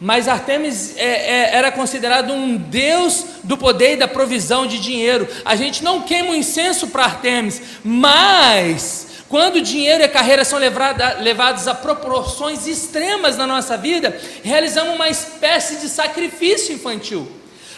mas 0.00 0.28
Artemis 0.28 0.96
é, 0.96 1.02
é, 1.02 1.56
era 1.56 1.72
considerado 1.72 2.32
um 2.32 2.56
deus 2.56 3.24
do 3.42 3.58
poder 3.58 3.94
e 3.94 3.96
da 3.96 4.06
provisão 4.06 4.68
de 4.68 4.78
dinheiro. 4.78 5.26
A 5.44 5.56
gente 5.56 5.82
não 5.82 6.02
queima 6.02 6.30
o 6.30 6.36
incenso 6.36 6.86
para 6.86 7.06
Artemis, 7.06 7.60
mas 7.82 9.07
quando 9.28 9.60
dinheiro 9.60 10.02
e 10.02 10.08
carreira 10.08 10.42
são 10.44 10.58
levados 10.58 11.68
a 11.68 11.74
proporções 11.74 12.66
extremas 12.66 13.36
na 13.36 13.46
nossa 13.46 13.76
vida, 13.76 14.18
realizamos 14.42 14.94
uma 14.94 15.08
espécie 15.08 15.76
de 15.76 15.88
sacrifício 15.88 16.74
infantil. 16.74 17.30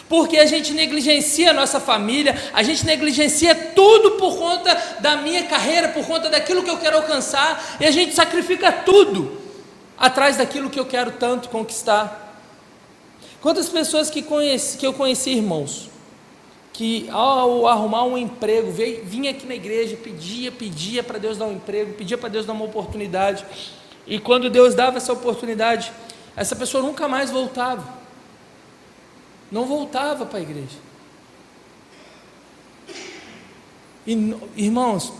Porque 0.07 0.37
a 0.37 0.45
gente 0.45 0.73
negligencia 0.73 1.51
a 1.51 1.53
nossa 1.53 1.79
família, 1.79 2.41
a 2.53 2.63
gente 2.63 2.85
negligencia 2.85 3.53
tudo 3.53 4.11
por 4.11 4.37
conta 4.37 4.75
da 4.99 5.17
minha 5.17 5.43
carreira, 5.43 5.89
por 5.89 6.05
conta 6.05 6.29
daquilo 6.29 6.63
que 6.63 6.69
eu 6.69 6.77
quero 6.77 6.97
alcançar, 6.97 7.77
e 7.79 7.85
a 7.85 7.91
gente 7.91 8.15
sacrifica 8.15 8.71
tudo 8.71 9.41
atrás 9.97 10.37
daquilo 10.37 10.69
que 10.69 10.79
eu 10.79 10.85
quero 10.85 11.11
tanto 11.11 11.49
conquistar. 11.49 12.39
Quantas 13.41 13.67
pessoas 13.67 14.09
que, 14.09 14.21
conheci, 14.21 14.77
que 14.77 14.87
eu 14.87 14.93
conheci, 14.93 15.31
irmãos, 15.31 15.90
que 16.73 17.09
ao 17.09 17.67
arrumar 17.67 18.05
um 18.05 18.17
emprego, 18.17 18.71
veio, 18.71 19.03
vinha 19.03 19.31
aqui 19.31 19.45
na 19.45 19.55
igreja, 19.55 19.97
pedia, 19.97 20.51
pedia 20.51 21.03
para 21.03 21.19
Deus 21.19 21.37
dar 21.37 21.45
um 21.45 21.53
emprego, 21.53 21.93
pedia 21.93 22.17
para 22.17 22.29
Deus 22.29 22.45
dar 22.45 22.53
uma 22.53 22.65
oportunidade. 22.65 23.45
E 24.07 24.19
quando 24.19 24.49
Deus 24.49 24.73
dava 24.73 24.97
essa 24.97 25.13
oportunidade, 25.13 25.91
essa 26.35 26.55
pessoa 26.55 26.83
nunca 26.83 27.07
mais 27.07 27.29
voltava. 27.29 27.99
Não 29.51 29.65
voltava 29.65 30.25
para 30.25 30.39
a 30.39 30.41
igreja. 30.41 30.77
E, 34.07 34.35
irmãos, 34.55 35.13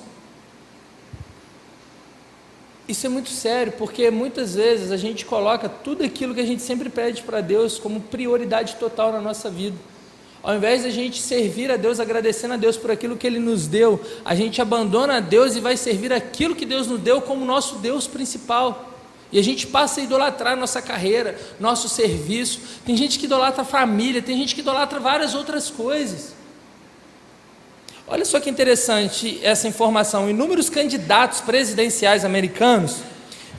isso 2.87 3.05
é 3.05 3.09
muito 3.09 3.29
sério, 3.29 3.73
porque 3.73 4.09
muitas 4.09 4.55
vezes 4.55 4.91
a 4.91 4.97
gente 4.97 5.25
coloca 5.25 5.69
tudo 5.69 6.03
aquilo 6.03 6.33
que 6.33 6.41
a 6.41 6.45
gente 6.45 6.61
sempre 6.61 6.89
pede 6.89 7.21
para 7.21 7.41
Deus 7.41 7.77
como 7.77 8.01
prioridade 8.01 8.75
total 8.77 9.11
na 9.11 9.21
nossa 9.21 9.49
vida. 9.49 9.77
Ao 10.43 10.55
invés 10.55 10.81
de 10.81 10.87
a 10.87 10.91
gente 10.91 11.21
servir 11.21 11.71
a 11.71 11.77
Deus 11.77 11.99
agradecendo 11.99 12.55
a 12.55 12.57
Deus 12.57 12.75
por 12.75 12.89
aquilo 12.89 13.15
que 13.15 13.27
Ele 13.27 13.37
nos 13.37 13.67
deu, 13.67 14.01
a 14.25 14.33
gente 14.33 14.59
abandona 14.59 15.17
a 15.17 15.19
Deus 15.19 15.55
e 15.55 15.59
vai 15.59 15.77
servir 15.77 16.11
aquilo 16.11 16.55
que 16.55 16.65
Deus 16.65 16.87
nos 16.87 16.99
deu 16.99 17.21
como 17.21 17.45
nosso 17.45 17.75
Deus 17.75 18.07
principal. 18.07 18.89
E 19.31 19.37
a 19.37 19.43
gente 19.43 19.67
passa 19.67 20.01
a 20.01 20.03
idolatrar 20.03 20.57
nossa 20.57 20.81
carreira, 20.81 21.39
nosso 21.59 21.87
serviço. 21.87 22.59
Tem 22.83 22.97
gente 22.97 23.19
que 23.19 23.25
idolatra 23.25 23.61
a 23.61 23.65
família, 23.65 24.21
tem 24.21 24.35
gente 24.35 24.55
que 24.55 24.61
idolatra 24.61 24.99
várias 24.99 25.35
outras 25.35 25.69
coisas. 25.69 26.33
Olha 28.07 28.25
só 28.25 28.39
que 28.39 28.49
interessante 28.49 29.39
essa 29.43 29.67
informação. 29.67 30.29
Inúmeros 30.29 30.69
candidatos 30.69 31.39
presidenciais 31.39 32.25
americanos 32.25 32.97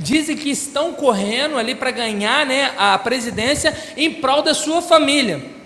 dizem 0.01 0.37
que 0.37 0.51
estão 0.51 0.93
correndo 0.93 1.57
ali 1.57 1.77
para 1.77 1.93
ganhar 1.93 2.45
né, 2.45 2.75
a 2.77 2.99
presidência 2.99 3.75
em 3.97 4.15
prol 4.15 4.43
da 4.43 4.53
sua 4.53 4.83
família 4.83 5.62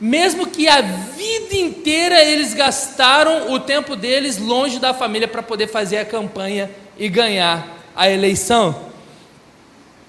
mesmo 0.00 0.46
que 0.46 0.68
a 0.68 0.80
vida 0.80 1.54
inteira 1.54 2.22
eles 2.22 2.52
gastaram 2.52 3.52
o 3.52 3.60
tempo 3.60 3.94
deles 3.94 4.38
longe 4.38 4.78
da 4.78 4.92
família 4.92 5.28
para 5.28 5.42
poder 5.42 5.68
fazer 5.68 5.98
a 5.98 6.04
campanha 6.04 6.70
e 6.98 7.08
ganhar 7.08 7.66
a 7.94 8.10
eleição. 8.10 8.92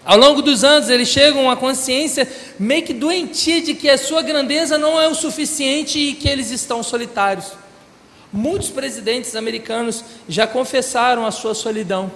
Ao 0.03 0.17
longo 0.17 0.41
dos 0.41 0.63
anos, 0.63 0.89
eles 0.89 1.07
chegam 1.07 1.49
a 1.49 1.55
consciência 1.55 2.31
meio 2.59 2.83
que 2.83 2.93
doentia 2.93 3.61
de 3.61 3.73
que 3.73 3.89
a 3.89 3.97
sua 3.97 4.21
grandeza 4.21 4.77
não 4.77 5.01
é 5.01 5.07
o 5.07 5.15
suficiente 5.15 5.97
e 5.97 6.13
que 6.13 6.29
eles 6.29 6.51
estão 6.51 6.83
solitários. 6.83 7.53
Muitos 8.31 8.69
presidentes 8.69 9.35
americanos 9.35 10.03
já 10.29 10.45
confessaram 10.45 11.25
a 11.25 11.31
sua 11.31 11.55
solidão, 11.55 12.11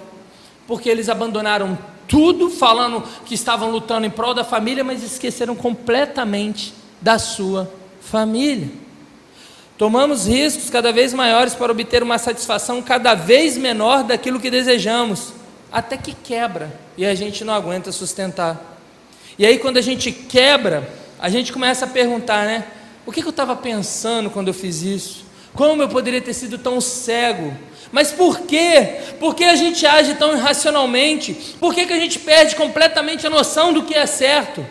porque 0.68 0.88
eles 0.88 1.08
abandonaram 1.08 1.76
tudo, 2.06 2.50
falando 2.50 3.02
que 3.24 3.34
estavam 3.34 3.70
lutando 3.70 4.06
em 4.06 4.10
prol 4.10 4.34
da 4.34 4.44
família, 4.44 4.84
mas 4.84 5.02
esqueceram 5.02 5.56
completamente 5.56 6.74
da 7.00 7.18
sua 7.18 7.70
família. 8.00 8.68
Tomamos 9.78 10.26
riscos 10.26 10.68
cada 10.68 10.92
vez 10.92 11.14
maiores 11.14 11.54
para 11.54 11.72
obter 11.72 12.02
uma 12.02 12.18
satisfação 12.18 12.82
cada 12.82 13.14
vez 13.14 13.56
menor 13.56 14.04
daquilo 14.04 14.38
que 14.38 14.50
desejamos, 14.50 15.32
até 15.72 15.96
que 15.96 16.12
quebra 16.12 16.78
e 16.98 17.06
a 17.06 17.14
gente 17.14 17.44
não 17.44 17.54
aguenta 17.54 17.90
sustentar. 17.90 18.78
E 19.38 19.46
aí, 19.46 19.58
quando 19.58 19.78
a 19.78 19.80
gente 19.80 20.12
quebra, 20.12 20.86
a 21.18 21.30
gente 21.30 21.50
começa 21.50 21.86
a 21.86 21.88
perguntar, 21.88 22.44
né? 22.44 22.64
O 23.06 23.12
que, 23.12 23.22
eu 23.22 23.30
estava 23.30 23.56
pensando 23.56 24.28
quando 24.28 24.48
eu 24.48 24.54
fiz 24.54 24.82
isso? 24.82 25.24
Como 25.54 25.82
eu 25.82 25.88
poderia 25.88 26.20
ter 26.20 26.34
sido 26.34 26.58
tão 26.58 26.78
cego? 26.78 27.56
Mas 27.90 28.12
por 28.12 28.40
quê? 28.40 29.00
Por 29.18 29.34
que 29.34 29.44
a 29.44 29.56
gente 29.56 29.86
age 29.86 30.14
tão 30.14 30.36
irracionalmente? 30.36 31.56
Por 31.58 31.74
que, 31.74 31.86
que 31.86 31.92
a 31.92 31.98
gente 31.98 32.18
perde 32.18 32.54
completamente 32.54 33.26
a 33.26 33.30
noção 33.30 33.72
do 33.72 33.82
que 33.82 33.94
é 33.94 34.04
certo? 34.04 34.64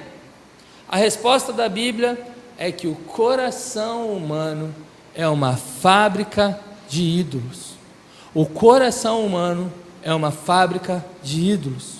A 0.89 0.97
resposta 0.97 1.53
da 1.53 1.69
Bíblia 1.69 2.17
é 2.57 2.71
que 2.71 2.87
o 2.87 2.95
coração 2.95 4.11
humano 4.11 4.73
é 5.13 5.27
uma 5.27 5.55
fábrica 5.55 6.59
de 6.89 7.03
ídolos. 7.03 7.73
O 8.33 8.43
coração 8.43 9.23
humano 9.23 9.71
é 10.01 10.11
uma 10.11 10.31
fábrica 10.31 11.05
de 11.21 11.41
ídolos. 11.41 11.99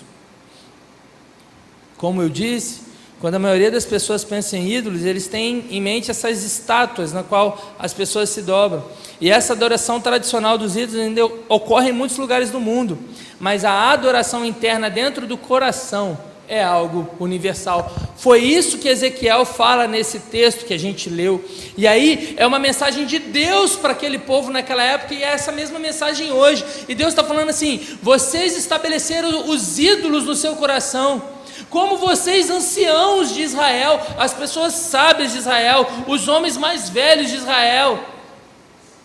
Como 1.98 2.20
eu 2.20 2.30
disse, 2.30 2.82
quando 3.22 3.36
a 3.36 3.40
maioria 3.40 3.70
das 3.70 3.86
pessoas 3.86 4.24
pensa 4.24 4.58
em 4.58 4.68
ídolos, 4.72 5.04
eles 5.04 5.28
têm 5.28 5.68
em 5.70 5.80
mente 5.80 6.10
essas 6.10 6.44
estátuas 6.44 7.14
na 7.14 7.22
qual 7.22 7.76
as 7.78 7.94
pessoas 7.94 8.30
se 8.30 8.42
dobram. 8.42 8.84
E 9.22 9.30
essa 9.30 9.54
adoração 9.54 10.02
tradicional 10.02 10.58
dos 10.58 10.76
ídolos 10.76 11.00
ainda 11.00 11.26
ocorre 11.48 11.90
em 11.90 11.94
muitos 11.94 12.18
lugares 12.18 12.50
do 12.50 12.60
mundo, 12.60 12.98
mas 13.40 13.64
a 13.64 13.92
adoração 13.92 14.44
interna 14.44 14.90
dentro 14.90 15.28
do 15.28 15.38
coração 15.38 16.18
é 16.50 16.64
algo 16.64 17.08
universal. 17.20 17.94
Foi 18.18 18.40
isso 18.40 18.80
que 18.80 18.90
Ezequiel 18.90 19.46
fala 19.46 19.88
nesse 19.88 20.20
texto 20.20 20.66
que 20.66 20.74
a 20.74 20.80
gente 20.80 21.08
leu. 21.08 21.46
E 21.78 21.88
aí 21.88 22.34
é 22.38 22.46
uma 22.46 22.58
mensagem 22.58 23.06
de 23.06 23.20
Deus 23.20 23.76
para 23.76 23.92
aquele 23.92 24.18
povo 24.18 24.52
naquela 24.52 24.84
época 24.84 25.14
e 25.14 25.24
é 25.24 25.28
essa 25.28 25.52
mesma 25.52 25.78
mensagem 25.78 26.32
hoje. 26.32 26.66
E 26.90 26.96
Deus 26.96 27.10
está 27.10 27.24
falando 27.24 27.50
assim: 27.50 27.80
vocês 28.02 28.58
estabeleceram 28.58 29.48
os 29.48 29.78
ídolos 29.78 30.26
no 30.26 30.34
seu 30.36 30.56
coração. 30.56 31.22
Como 31.70 31.98
vocês, 31.98 32.50
anciãos 32.50 33.32
de 33.32 33.44
Israel, 33.44 34.02
as 34.18 34.34
pessoas 34.34 34.74
sábias 34.74 35.34
de 35.34 35.38
Israel, 35.38 35.88
os 36.08 36.28
homens 36.28 36.58
mais 36.58 36.90
velhos 36.90 37.30
de 37.30 37.36
Israel. 37.36 38.00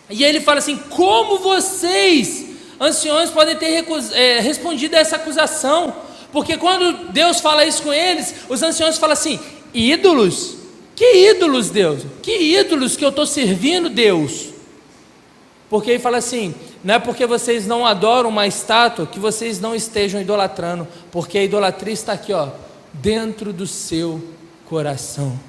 E 0.09 0.23
ele 0.23 0.41
fala 0.41 0.57
assim: 0.57 0.77
como 0.89 1.37
vocês, 1.37 2.47
anciões, 2.79 3.29
podem 3.29 3.55
ter 3.55 3.85
é, 4.13 4.39
respondido 4.39 4.95
a 4.95 4.99
essa 4.99 5.17
acusação? 5.17 6.04
Porque 6.35 6.57
quando 6.57 7.13
Deus 7.13 7.39
fala 7.39 7.65
isso 7.65 7.81
com 7.81 7.93
eles, 7.93 8.35
os 8.49 8.61
anciãos 8.61 8.97
falam 8.97 9.13
assim: 9.13 9.39
ídolos? 9.73 10.57
Que 10.93 11.29
ídolos, 11.31 11.69
Deus? 11.69 12.03
Que 12.21 12.59
ídolos 12.59 12.97
que 12.97 13.05
eu 13.05 13.09
estou 13.09 13.25
servindo, 13.25 13.89
Deus? 13.89 14.49
Porque 15.69 15.91
ele 15.91 15.99
fala 15.99 16.17
assim: 16.17 16.53
não 16.83 16.95
é 16.95 16.99
porque 16.99 17.25
vocês 17.25 17.65
não 17.65 17.85
adoram 17.85 18.27
uma 18.27 18.45
estátua 18.45 19.07
que 19.07 19.17
vocês 19.17 19.61
não 19.61 19.73
estejam 19.73 20.19
idolatrando, 20.19 20.85
porque 21.09 21.37
a 21.37 21.43
idolatria 21.45 21.93
está 21.93 22.11
aqui, 22.11 22.33
ó, 22.33 22.49
dentro 22.91 23.53
do 23.53 23.65
seu 23.65 24.21
coração. 24.65 25.39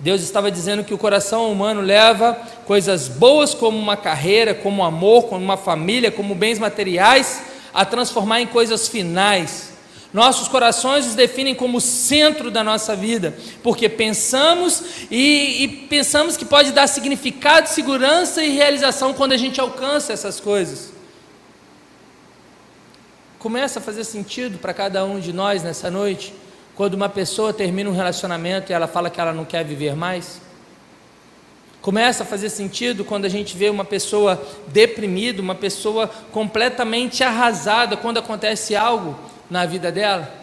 Deus 0.00 0.22
estava 0.22 0.50
dizendo 0.50 0.82
que 0.84 0.94
o 0.94 0.98
coração 0.98 1.52
humano 1.52 1.82
leva 1.82 2.32
coisas 2.64 3.08
boas 3.08 3.52
como 3.52 3.76
uma 3.76 3.94
carreira, 3.94 4.54
como 4.54 4.82
amor, 4.82 5.24
como 5.24 5.44
uma 5.44 5.58
família, 5.58 6.10
como 6.10 6.34
bens 6.34 6.58
materiais, 6.58 7.42
a 7.80 7.84
transformar 7.84 8.40
em 8.40 8.46
coisas 8.46 8.88
finais, 8.88 9.68
Nossos 10.12 10.48
corações 10.48 11.06
os 11.06 11.14
definem 11.14 11.54
como 11.54 11.82
centro 11.82 12.50
da 12.50 12.64
nossa 12.64 12.96
vida, 12.96 13.36
porque 13.62 13.90
pensamos 13.90 14.82
e, 15.10 15.64
e, 15.64 15.68
pensamos 15.86 16.34
que 16.34 16.46
pode 16.46 16.72
dar 16.72 16.86
significado, 16.86 17.68
segurança 17.68 18.42
e 18.42 18.56
realização 18.56 19.12
quando 19.12 19.32
a 19.32 19.36
gente 19.36 19.60
alcança 19.60 20.14
essas 20.14 20.40
coisas. 20.40 20.92
Começa 23.38 23.80
a 23.80 23.82
fazer 23.82 24.02
sentido 24.02 24.56
para 24.56 24.72
cada 24.72 25.04
um 25.04 25.20
de 25.20 25.30
nós 25.30 25.62
nessa 25.62 25.90
noite, 25.90 26.32
quando 26.74 26.94
uma 26.94 27.10
pessoa 27.10 27.52
termina 27.52 27.90
um 27.90 27.94
relacionamento 27.94 28.72
e 28.72 28.74
ela 28.74 28.86
fala 28.86 29.10
que 29.10 29.20
ela 29.20 29.34
não 29.34 29.44
quer 29.44 29.62
viver 29.62 29.94
mais? 29.94 30.40
Começa 31.80 32.24
a 32.24 32.26
fazer 32.26 32.50
sentido 32.50 33.04
quando 33.04 33.24
a 33.24 33.28
gente 33.28 33.56
vê 33.56 33.70
uma 33.70 33.84
pessoa 33.84 34.42
deprimida, 34.68 35.40
uma 35.40 35.54
pessoa 35.54 36.08
completamente 36.32 37.22
arrasada 37.22 37.96
quando 37.96 38.18
acontece 38.18 38.74
algo 38.74 39.16
na 39.48 39.64
vida 39.64 39.92
dela? 39.92 40.38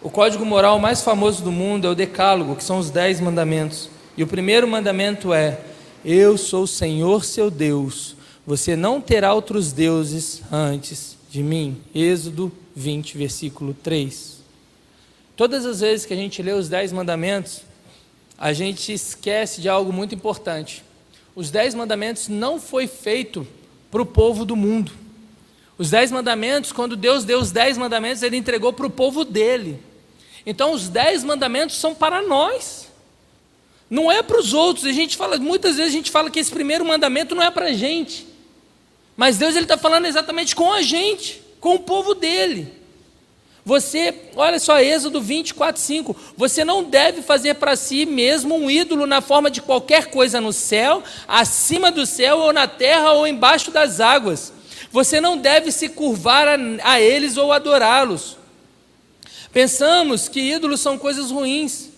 O 0.00 0.10
código 0.10 0.44
moral 0.44 0.78
mais 0.78 1.00
famoso 1.02 1.44
do 1.44 1.52
mundo 1.52 1.86
é 1.86 1.90
o 1.90 1.94
Decálogo, 1.94 2.56
que 2.56 2.64
são 2.64 2.78
os 2.78 2.90
dez 2.90 3.20
mandamentos. 3.20 3.88
E 4.16 4.22
o 4.22 4.26
primeiro 4.26 4.66
mandamento 4.66 5.32
é: 5.32 5.60
Eu 6.04 6.36
sou 6.36 6.64
o 6.64 6.68
Senhor 6.68 7.24
seu 7.24 7.50
Deus, 7.50 8.16
você 8.44 8.74
não 8.74 9.00
terá 9.00 9.32
outros 9.32 9.72
deuses 9.72 10.42
antes 10.50 11.16
de 11.30 11.42
mim. 11.42 11.80
Êxodo 11.94 12.50
20, 12.74 13.16
versículo 13.16 13.74
3. 13.74 14.41
Todas 15.42 15.66
as 15.66 15.80
vezes 15.80 16.06
que 16.06 16.14
a 16.14 16.16
gente 16.16 16.40
lê 16.40 16.52
os 16.52 16.68
dez 16.68 16.92
mandamentos, 16.92 17.62
a 18.38 18.52
gente 18.52 18.92
esquece 18.92 19.60
de 19.60 19.68
algo 19.68 19.92
muito 19.92 20.14
importante. 20.14 20.84
Os 21.34 21.50
dez 21.50 21.74
mandamentos 21.74 22.28
não 22.28 22.60
foi 22.60 22.86
feito 22.86 23.44
para 23.90 24.00
o 24.00 24.06
povo 24.06 24.44
do 24.44 24.54
mundo. 24.54 24.92
Os 25.76 25.90
dez 25.90 26.12
mandamentos, 26.12 26.70
quando 26.70 26.94
Deus 26.94 27.24
deu 27.24 27.40
os 27.40 27.50
dez 27.50 27.76
mandamentos, 27.76 28.22
Ele 28.22 28.36
entregou 28.36 28.72
para 28.72 28.86
o 28.86 28.90
povo 28.90 29.24
dele. 29.24 29.82
Então, 30.46 30.70
os 30.70 30.88
dez 30.88 31.24
mandamentos 31.24 31.74
são 31.74 31.92
para 31.92 32.22
nós, 32.22 32.86
não 33.90 34.12
é 34.12 34.22
para 34.22 34.38
os 34.38 34.54
outros. 34.54 34.86
A 34.86 34.92
gente 34.92 35.16
fala, 35.16 35.38
muitas 35.38 35.74
vezes 35.74 35.92
a 35.92 35.96
gente 35.96 36.12
fala 36.12 36.30
que 36.30 36.38
esse 36.38 36.52
primeiro 36.52 36.84
mandamento 36.84 37.34
não 37.34 37.42
é 37.42 37.50
para 37.50 37.66
a 37.66 37.72
gente, 37.72 38.28
mas 39.16 39.38
Deus 39.38 39.56
ele 39.56 39.64
está 39.64 39.76
falando 39.76 40.06
exatamente 40.06 40.54
com 40.54 40.72
a 40.72 40.82
gente, 40.82 41.42
com 41.58 41.74
o 41.74 41.80
povo 41.80 42.14
dele. 42.14 42.80
Você, 43.64 44.12
olha 44.34 44.58
só, 44.58 44.80
Êxodo 44.80 45.20
24, 45.20 45.80
5. 45.80 46.16
Você 46.36 46.64
não 46.64 46.82
deve 46.82 47.22
fazer 47.22 47.54
para 47.54 47.76
si 47.76 48.04
mesmo 48.04 48.56
um 48.56 48.68
ídolo 48.68 49.06
na 49.06 49.20
forma 49.20 49.50
de 49.50 49.62
qualquer 49.62 50.06
coisa 50.06 50.40
no 50.40 50.52
céu, 50.52 51.02
acima 51.28 51.92
do 51.92 52.04
céu, 52.04 52.38
ou 52.38 52.52
na 52.52 52.66
terra, 52.66 53.12
ou 53.12 53.26
embaixo 53.26 53.70
das 53.70 54.00
águas. 54.00 54.52
Você 54.90 55.20
não 55.20 55.38
deve 55.38 55.70
se 55.70 55.88
curvar 55.88 56.48
a, 56.48 56.56
a 56.82 57.00
eles 57.00 57.36
ou 57.36 57.52
adorá-los. 57.52 58.36
Pensamos 59.52 60.28
que 60.28 60.40
ídolos 60.40 60.80
são 60.80 60.98
coisas 60.98 61.30
ruins, 61.30 61.90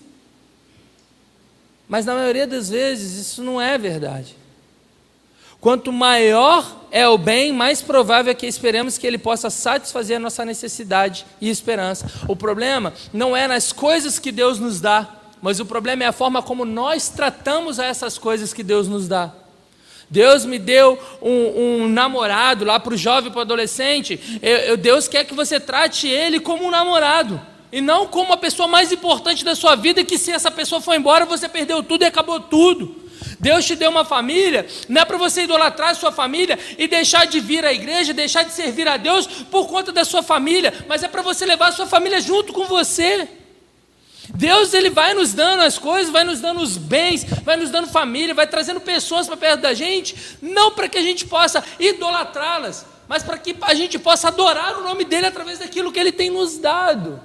mas 1.89 2.05
na 2.05 2.15
maioria 2.15 2.47
das 2.47 2.69
vezes 2.69 3.27
isso 3.27 3.43
não 3.43 3.61
é 3.61 3.79
verdade. 3.79 4.37
Quanto 5.65 5.91
maior 5.91 6.63
é 6.91 7.09
o 7.09 7.17
bem, 7.17 7.51
mais 7.51 7.81
provável 7.81 8.31
é 8.31 8.35
que 8.35 8.47
esperemos 8.47 8.99
que 8.99 9.07
ele 9.07 9.17
possa 9.17 9.49
satisfazer 9.49 10.19
a 10.19 10.21
nossa 10.21 10.45
necessidade 10.45 11.25
e 11.41 11.49
esperança. 11.49 12.05
O 12.29 12.37
problema 12.37 12.93
não 13.15 13.35
é 13.35 13.49
nas 13.49 13.73
coisas 13.73 14.19
que 14.19 14.31
Deus 14.31 14.59
nos 14.59 14.79
dá, 14.79 15.09
mas 15.41 15.61
o 15.61 15.65
problema 15.65 16.05
é 16.05 16.07
a 16.07 16.13
forma 16.13 16.43
como 16.43 16.67
nós 16.67 17.09
tratamos 17.09 17.79
essas 17.79 18.19
coisas 18.19 18.53
que 18.53 18.63
Deus 18.63 18.89
nos 18.89 19.09
dá. 19.09 19.33
Deus 20.11 20.45
me 20.45 20.59
deu 20.59 20.99
um, 21.23 21.85
um 21.85 21.89
namorado 21.89 22.63
lá 22.63 22.79
para 22.79 22.93
o 22.93 22.99
jovem, 22.99 23.31
para 23.31 23.39
o 23.39 23.41
adolescente. 23.41 24.21
Eu, 24.43 24.59
eu, 24.59 24.77
Deus 24.77 25.09
quer 25.09 25.25
que 25.25 25.33
você 25.33 25.59
trate 25.59 26.07
ele 26.07 26.41
como 26.41 26.67
um 26.67 26.71
namorado 26.71 27.41
e 27.73 27.81
não 27.81 28.07
como 28.07 28.35
a 28.35 28.37
pessoa 28.37 28.69
mais 28.69 28.93
importante 28.93 29.43
da 29.43 29.55
sua 29.55 29.77
vida. 29.77 30.05
Que 30.05 30.19
se 30.19 30.31
essa 30.31 30.51
pessoa 30.51 30.83
for 30.83 30.95
embora, 30.95 31.25
você 31.25 31.49
perdeu 31.49 31.83
tudo 31.83 32.03
e 32.03 32.07
acabou 32.07 32.39
tudo. 32.39 33.04
Deus 33.41 33.65
te 33.65 33.77
deu 33.77 33.91
uma 33.91 34.05
família, 34.05 34.67
não 34.89 35.03
é 35.03 35.05
para 35.05 35.17
você 35.17 35.43
idolatrar 35.43 35.91
a 35.91 35.95
sua 35.95 36.13
família 36.13 36.59
e 36.79 36.89
deixar 36.89 37.27
de 37.27 37.41
vir 37.41 37.65
à 37.65 37.73
igreja, 37.73 38.13
deixar 38.13 38.43
de 38.43 38.53
servir 38.53 38.89
a 38.89 38.97
Deus 38.97 39.27
por 39.27 39.67
conta 39.67 39.93
da 39.93 40.05
sua 40.05 40.23
família, 40.23 40.73
mas 40.89 41.03
é 41.03 41.09
para 41.09 41.23
você 41.23 41.45
levar 41.45 41.69
a 41.69 41.73
sua 41.73 41.87
família 41.87 42.21
junto 42.21 42.53
com 42.53 42.67
você. 42.67 43.29
Deus 44.35 44.73
ele 44.75 44.91
vai 44.91 45.15
nos 45.15 45.33
dando 45.33 45.63
as 45.63 45.79
coisas, 45.79 46.13
vai 46.13 46.25
nos 46.25 46.41
dando 46.41 46.61
os 46.61 46.77
bens, 46.77 47.25
vai 47.45 47.57
nos 47.57 47.71
dando 47.71 47.87
família, 47.87 48.35
vai 48.35 48.47
trazendo 48.47 48.81
pessoas 48.81 49.27
para 49.27 49.37
perto 49.37 49.61
da 49.61 49.75
gente, 49.75 50.17
não 50.41 50.73
para 50.73 50.89
que 50.89 50.99
a 50.99 51.03
gente 51.03 51.27
possa 51.27 51.63
idolatrá-las, 51.79 52.87
mas 53.07 53.23
para 53.23 53.39
que 53.39 53.55
a 53.61 53.75
gente 53.75 53.99
possa 53.99 54.29
adorar 54.29 54.79
o 54.79 54.83
nome 54.83 55.05
dele 55.05 55.27
através 55.27 55.59
daquilo 55.59 55.93
que 55.93 56.01
ele 56.01 56.13
tem 56.13 56.31
nos 56.31 56.59
dado. 56.59 57.21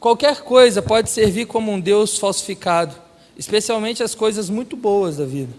Qualquer 0.00 0.40
coisa 0.40 0.80
pode 0.80 1.10
servir 1.10 1.44
como 1.44 1.70
um 1.70 1.78
Deus 1.78 2.16
falsificado, 2.16 2.96
especialmente 3.36 4.02
as 4.02 4.14
coisas 4.14 4.48
muito 4.48 4.74
boas 4.74 5.18
da 5.18 5.26
vida. 5.26 5.52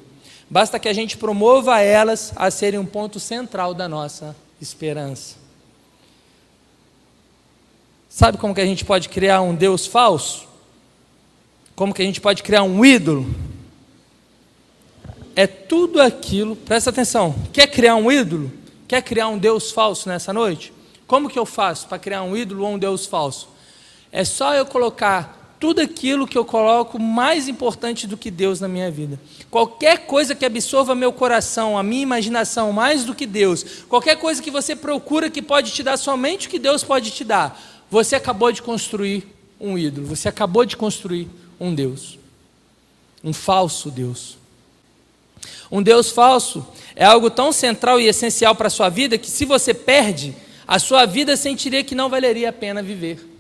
Basta 0.50 0.80
que 0.80 0.90
a 0.90 0.94
gente 0.94 1.16
promova 1.16 1.80
elas 1.80 2.34
a 2.36 2.50
serem 2.50 2.80
um 2.80 2.86
ponto 2.86 3.20
central 3.20 3.76
da 3.76 3.88
nossa 3.88 4.36
esperança. 4.60 5.36
Sabe 8.10 8.40
como 8.40 8.54
que 8.56 8.60
a 8.60 8.66
gente 8.66 8.84
pode 8.84 9.10
criar 9.10 9.42
um 9.42 9.54
Deus 9.54 9.86
falso? 9.86 10.48
Como 11.76 11.94
que 11.94 12.02
a 12.02 12.06
gente 12.06 12.20
pode 12.20 12.42
criar 12.42 12.64
um 12.64 12.84
ídolo? 12.84 13.34
É 15.36 15.46
tudo 15.46 16.02
aquilo, 16.02 16.56
presta 16.56 16.90
atenção, 16.90 17.36
quer 17.54 17.68
criar 17.68 17.96
um 17.96 18.12
ídolo? 18.12 18.52
Quer 18.88 19.04
criar 19.04 19.28
um 19.30 19.38
Deus 19.38 19.72
falso 19.72 20.10
nessa 20.10 20.34
noite? 20.34 20.74
Como 21.06 21.30
que 21.30 21.38
eu 21.38 21.46
faço 21.46 21.88
para 21.88 22.00
criar 22.00 22.24
um 22.24 22.36
ídolo 22.36 22.66
ou 22.66 22.72
um 22.74 22.80
Deus 22.80 23.06
falso? 23.06 23.51
É 24.12 24.24
só 24.24 24.54
eu 24.54 24.66
colocar 24.66 25.56
tudo 25.62 25.80
aquilo 25.80 26.28
que 26.28 26.36
eu 26.36 26.44
coloco 26.44 26.98
mais 26.98 27.48
importante 27.48 28.08
do 28.08 28.18
que 28.18 28.32
Deus 28.32 28.60
na 28.60 28.68
minha 28.68 28.90
vida. 28.90 29.20
Qualquer 29.52 30.08
coisa 30.08 30.34
que 30.34 30.44
absorva 30.44 30.96
meu 30.96 31.14
coração, 31.14 31.78
a 31.78 31.84
minha 31.84 32.02
imaginação 32.02 32.74
mais 32.74 33.06
do 33.06 33.14
que 33.14 33.28
Deus, 33.28 33.64
qualquer 33.88 34.16
coisa 34.16 34.42
que 34.42 34.50
você 34.50 34.76
procura 34.76 35.30
que 35.30 35.40
pode 35.40 35.72
te 35.72 35.84
dar 35.84 35.98
somente 35.98 36.48
o 36.48 36.50
que 36.50 36.58
Deus 36.58 36.84
pode 36.84 37.12
te 37.12 37.24
dar, 37.24 37.62
você 37.92 38.16
acabou 38.16 38.52
de 38.52 38.62
construir 38.62 39.28
um 39.60 39.78
ídolo, 39.78 40.08
você 40.08 40.28
acabou 40.28 40.66
de 40.66 40.76
construir 40.76 41.30
um 41.60 41.76
Deus. 41.76 42.18
Um 43.24 43.32
falso 43.32 43.92
Deus. 43.92 44.40
Um 45.72 45.84
Deus 45.84 46.10
falso 46.10 46.66
é 46.96 47.06
algo 47.06 47.30
tão 47.30 47.52
central 47.52 48.00
e 48.00 48.08
essencial 48.08 48.56
para 48.56 48.66
a 48.66 48.72
sua 48.72 48.90
vida 48.90 49.16
que 49.16 49.30
se 49.30 49.46
você 49.46 49.76
perde, 49.76 50.36
a 50.68 50.80
sua 50.80 51.06
vida 51.06 51.38
sentiria 51.38 51.84
que 51.84 51.94
não 51.94 52.10
valeria 52.10 52.50
a 52.50 52.54
pena 52.54 52.82
viver. 52.82 53.31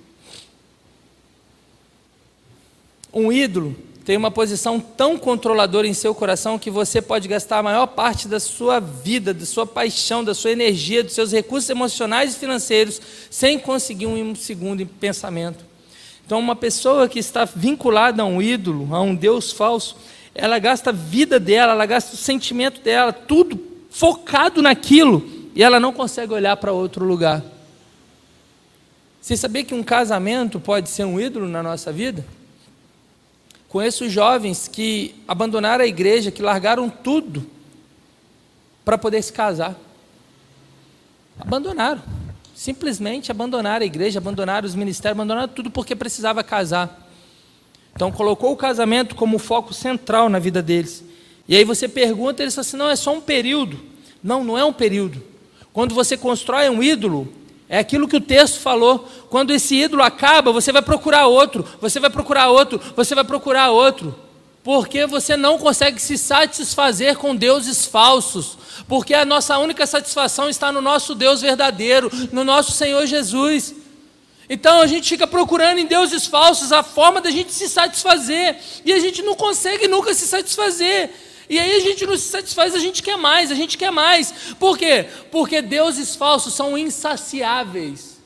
Um 3.13 3.31
ídolo 3.31 3.75
tem 4.05 4.17
uma 4.17 4.31
posição 4.31 4.79
tão 4.79 5.17
controladora 5.17 5.87
em 5.87 5.93
seu 5.93 6.15
coração 6.15 6.57
que 6.57 6.71
você 6.71 7.01
pode 7.01 7.27
gastar 7.27 7.59
a 7.59 7.63
maior 7.63 7.85
parte 7.85 8.27
da 8.27 8.39
sua 8.39 8.79
vida, 8.79 9.33
da 9.33 9.45
sua 9.45 9.65
paixão, 9.65 10.23
da 10.23 10.33
sua 10.33 10.51
energia, 10.51 11.03
dos 11.03 11.13
seus 11.13 11.31
recursos 11.31 11.69
emocionais 11.69 12.35
e 12.35 12.39
financeiros 12.39 12.99
sem 13.29 13.59
conseguir 13.59 14.07
um 14.07 14.33
segundo 14.33 14.85
pensamento. 14.85 15.63
Então, 16.25 16.39
uma 16.39 16.55
pessoa 16.55 17.07
que 17.07 17.19
está 17.19 17.45
vinculada 17.45 18.23
a 18.23 18.25
um 18.25 18.41
ídolo, 18.41 18.93
a 18.95 19.01
um 19.01 19.13
Deus 19.13 19.51
falso, 19.51 19.97
ela 20.33 20.57
gasta 20.57 20.89
a 20.89 20.93
vida 20.93 21.39
dela, 21.39 21.73
ela 21.73 21.85
gasta 21.85 22.15
o 22.15 22.17
sentimento 22.17 22.81
dela, 22.81 23.11
tudo 23.11 23.59
focado 23.89 24.61
naquilo, 24.61 25.29
e 25.53 25.61
ela 25.61 25.79
não 25.79 25.91
consegue 25.91 26.33
olhar 26.33 26.55
para 26.57 26.71
outro 26.71 27.05
lugar. 27.05 27.43
Você 29.21 29.37
sabia 29.37 29.63
que 29.63 29.75
um 29.75 29.83
casamento 29.83 30.59
pode 30.59 30.89
ser 30.89 31.03
um 31.03 31.19
ídolo 31.19 31.47
na 31.47 31.61
nossa 31.61 31.91
vida? 31.91 32.25
Conheço 33.71 34.09
jovens 34.09 34.67
que 34.67 35.15
abandonaram 35.25 35.85
a 35.85 35.87
igreja, 35.87 36.29
que 36.29 36.41
largaram 36.41 36.89
tudo 36.89 37.47
para 38.83 38.97
poder 38.97 39.21
se 39.21 39.31
casar. 39.31 39.79
Abandonaram. 41.39 42.01
Simplesmente 42.53 43.31
abandonaram 43.31 43.83
a 43.83 43.85
igreja, 43.85 44.19
abandonaram 44.19 44.67
os 44.67 44.75
ministérios, 44.75 45.17
abandonaram 45.17 45.47
tudo 45.47 45.71
porque 45.71 45.95
precisava 45.95 46.43
casar. 46.43 47.09
Então 47.95 48.11
colocou 48.11 48.51
o 48.51 48.57
casamento 48.57 49.15
como 49.15 49.39
foco 49.39 49.73
central 49.73 50.27
na 50.27 50.37
vida 50.37 50.61
deles. 50.61 51.01
E 51.47 51.55
aí 51.55 51.63
você 51.63 51.87
pergunta, 51.87 52.41
eles 52.43 52.53
falam 52.53 52.67
assim: 52.67 52.77
não, 52.77 52.89
é 52.89 52.95
só 52.97 53.13
um 53.13 53.21
período. 53.21 53.79
Não, 54.21 54.43
não 54.43 54.57
é 54.57 54.65
um 54.65 54.73
período. 54.73 55.23
Quando 55.71 55.95
você 55.95 56.17
constrói 56.17 56.67
um 56.69 56.83
ídolo, 56.83 57.33
é 57.71 57.79
aquilo 57.79 58.05
que 58.05 58.17
o 58.17 58.21
texto 58.21 58.59
falou. 58.59 59.09
Quando 59.29 59.51
esse 59.51 59.73
ídolo 59.75 60.03
acaba, 60.03 60.51
você 60.51 60.73
vai 60.73 60.81
procurar 60.81 61.27
outro, 61.27 61.65
você 61.79 62.01
vai 62.01 62.09
procurar 62.09 62.49
outro, 62.49 62.81
você 62.97 63.15
vai 63.15 63.23
procurar 63.23 63.71
outro. 63.71 64.13
Porque 64.61 65.05
você 65.05 65.37
não 65.37 65.57
consegue 65.57 65.97
se 65.97 66.17
satisfazer 66.17 67.15
com 67.15 67.33
deuses 67.33 67.85
falsos. 67.85 68.57
Porque 68.89 69.13
a 69.13 69.23
nossa 69.23 69.57
única 69.57 69.87
satisfação 69.87 70.49
está 70.49 70.69
no 70.69 70.81
nosso 70.81 71.15
Deus 71.15 71.39
verdadeiro, 71.39 72.11
no 72.33 72.43
nosso 72.43 72.73
Senhor 72.73 73.05
Jesus. 73.05 73.73
Então 74.49 74.81
a 74.81 74.85
gente 74.85 75.07
fica 75.07 75.25
procurando 75.25 75.79
em 75.79 75.85
deuses 75.85 76.27
falsos 76.27 76.73
a 76.73 76.83
forma 76.83 77.21
da 77.21 77.31
gente 77.31 77.53
se 77.53 77.69
satisfazer. 77.69 78.57
E 78.83 78.91
a 78.91 78.99
gente 78.99 79.21
não 79.21 79.33
consegue 79.33 79.87
nunca 79.87 80.13
se 80.13 80.27
satisfazer. 80.27 81.09
E 81.51 81.59
aí 81.59 81.75
a 81.75 81.79
gente 81.81 82.05
não 82.05 82.15
se 82.15 82.29
satisfaz, 82.29 82.73
a 82.73 82.79
gente 82.79 83.03
quer 83.03 83.17
mais, 83.17 83.51
a 83.51 83.55
gente 83.55 83.77
quer 83.77 83.91
mais. 83.91 84.55
Por 84.57 84.77
quê? 84.77 85.09
Porque 85.29 85.61
deuses 85.61 86.15
falsos 86.15 86.53
são 86.53 86.77
insaciáveis. 86.77 88.17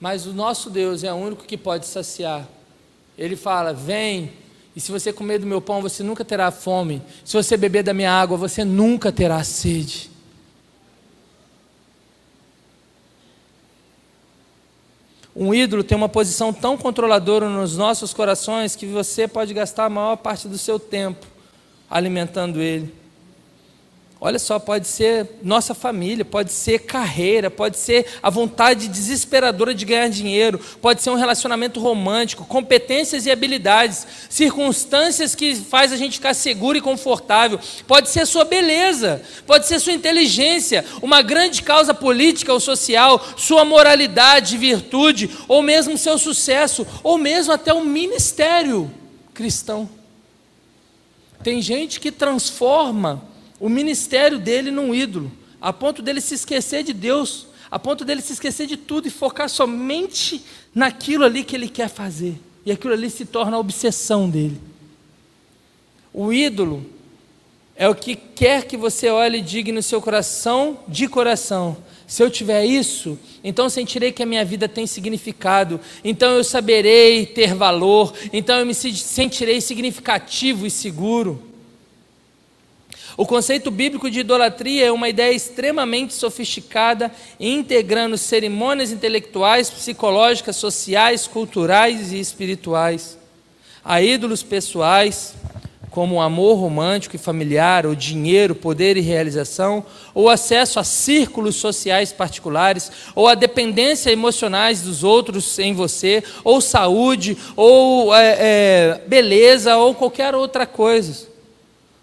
Mas 0.00 0.24
o 0.24 0.32
nosso 0.32 0.70
Deus 0.70 1.04
é 1.04 1.12
o 1.12 1.16
único 1.16 1.44
que 1.44 1.58
pode 1.58 1.86
saciar. 1.86 2.48
Ele 3.18 3.36
fala: 3.36 3.74
Vem, 3.74 4.32
e 4.74 4.80
se 4.80 4.90
você 4.90 5.12
comer 5.12 5.36
do 5.36 5.46
meu 5.46 5.60
pão, 5.60 5.82
você 5.82 6.02
nunca 6.02 6.24
terá 6.24 6.50
fome. 6.50 7.02
Se 7.26 7.36
você 7.36 7.58
beber 7.58 7.82
da 7.82 7.92
minha 7.92 8.10
água, 8.10 8.38
você 8.38 8.64
nunca 8.64 9.12
terá 9.12 9.44
sede. 9.44 10.10
Um 15.36 15.52
ídolo 15.52 15.84
tem 15.84 15.94
uma 15.94 16.08
posição 16.08 16.54
tão 16.54 16.78
controladora 16.78 17.50
nos 17.50 17.76
nossos 17.76 18.14
corações 18.14 18.74
que 18.74 18.86
você 18.86 19.28
pode 19.28 19.52
gastar 19.52 19.84
a 19.84 19.90
maior 19.90 20.16
parte 20.16 20.48
do 20.48 20.56
seu 20.56 20.78
tempo 20.78 21.29
alimentando 21.90 22.62
ele. 22.62 23.00
Olha 24.22 24.38
só, 24.38 24.58
pode 24.58 24.86
ser 24.86 25.26
nossa 25.42 25.72
família, 25.72 26.26
pode 26.26 26.52
ser 26.52 26.80
carreira, 26.80 27.50
pode 27.50 27.78
ser 27.78 28.04
a 28.22 28.28
vontade 28.28 28.86
desesperadora 28.86 29.74
de 29.74 29.86
ganhar 29.86 30.10
dinheiro, 30.10 30.60
pode 30.82 31.00
ser 31.00 31.08
um 31.08 31.14
relacionamento 31.14 31.80
romântico, 31.80 32.44
competências 32.44 33.24
e 33.24 33.30
habilidades, 33.30 34.06
circunstâncias 34.28 35.34
que 35.34 35.54
faz 35.54 35.90
a 35.90 35.96
gente 35.96 36.18
ficar 36.18 36.34
seguro 36.34 36.76
e 36.76 36.82
confortável, 36.82 37.58
pode 37.86 38.10
ser 38.10 38.26
sua 38.26 38.44
beleza, 38.44 39.22
pode 39.46 39.66
ser 39.66 39.80
sua 39.80 39.94
inteligência, 39.94 40.84
uma 41.00 41.22
grande 41.22 41.62
causa 41.62 41.94
política 41.94 42.52
ou 42.52 42.60
social, 42.60 43.24
sua 43.38 43.64
moralidade, 43.64 44.58
virtude, 44.58 45.30
ou 45.48 45.62
mesmo 45.62 45.96
seu 45.96 46.18
sucesso, 46.18 46.86
ou 47.02 47.16
mesmo 47.16 47.54
até 47.54 47.72
um 47.72 47.86
ministério 47.86 48.90
cristão. 49.32 49.99
Tem 51.42 51.62
gente 51.62 52.00
que 52.00 52.12
transforma 52.12 53.22
o 53.58 53.68
ministério 53.68 54.38
dele 54.38 54.70
num 54.70 54.94
ídolo, 54.94 55.30
a 55.60 55.72
ponto 55.72 56.02
dele 56.02 56.20
se 56.20 56.34
esquecer 56.34 56.82
de 56.82 56.92
Deus, 56.92 57.46
a 57.70 57.78
ponto 57.78 58.04
dele 58.04 58.20
se 58.20 58.32
esquecer 58.32 58.66
de 58.66 58.76
tudo 58.76 59.08
e 59.08 59.10
focar 59.10 59.48
somente 59.48 60.42
naquilo 60.74 61.24
ali 61.24 61.44
que 61.44 61.54
ele 61.54 61.68
quer 61.68 61.88
fazer. 61.88 62.40
E 62.64 62.72
aquilo 62.72 62.92
ali 62.92 63.08
se 63.08 63.24
torna 63.24 63.56
a 63.56 63.60
obsessão 63.60 64.28
dele. 64.28 64.60
O 66.12 66.32
ídolo 66.32 66.84
é 67.76 67.88
o 67.88 67.94
que 67.94 68.14
quer 68.16 68.66
que 68.66 68.76
você 68.76 69.08
olhe 69.08 69.38
e 69.38 69.42
diga 69.42 69.72
no 69.72 69.82
seu 69.82 70.02
coração, 70.02 70.80
de 70.86 71.08
coração. 71.08 71.76
Se 72.10 72.24
eu 72.24 72.28
tiver 72.28 72.64
isso, 72.64 73.16
então 73.44 73.70
sentirei 73.70 74.10
que 74.10 74.20
a 74.20 74.26
minha 74.26 74.44
vida 74.44 74.68
tem 74.68 74.84
significado, 74.84 75.80
então 76.02 76.32
eu 76.32 76.42
saberei 76.42 77.24
ter 77.24 77.54
valor, 77.54 78.12
então 78.32 78.58
eu 78.58 78.66
me 78.66 78.74
sentirei 78.74 79.60
significativo 79.60 80.66
e 80.66 80.70
seguro. 80.72 81.40
O 83.16 83.24
conceito 83.24 83.70
bíblico 83.70 84.10
de 84.10 84.20
idolatria 84.20 84.86
é 84.86 84.90
uma 84.90 85.08
ideia 85.08 85.32
extremamente 85.32 86.12
sofisticada, 86.12 87.12
integrando 87.38 88.18
cerimônias 88.18 88.90
intelectuais, 88.90 89.70
psicológicas, 89.70 90.56
sociais, 90.56 91.28
culturais 91.28 92.12
e 92.12 92.18
espirituais. 92.18 93.16
Há 93.84 94.02
ídolos 94.02 94.42
pessoais, 94.42 95.36
como 95.90 96.16
o 96.16 96.20
amor 96.20 96.54
romântico 96.58 97.16
e 97.16 97.18
familiar, 97.18 97.84
o 97.84 97.96
dinheiro, 97.96 98.54
poder 98.54 98.96
e 98.96 99.00
realização, 99.00 99.84
ou 100.14 100.28
acesso 100.28 100.78
a 100.78 100.84
círculos 100.84 101.56
sociais 101.56 102.12
particulares, 102.12 102.90
ou 103.14 103.26
a 103.26 103.34
dependência 103.34 104.10
emocionais 104.10 104.82
dos 104.82 105.02
outros 105.02 105.58
em 105.58 105.74
você, 105.74 106.22
ou 106.44 106.60
saúde, 106.60 107.36
ou 107.56 108.14
é, 108.14 108.36
é, 108.38 109.02
beleza, 109.06 109.76
ou 109.76 109.94
qualquer 109.94 110.34
outra 110.34 110.64
coisa. 110.64 111.28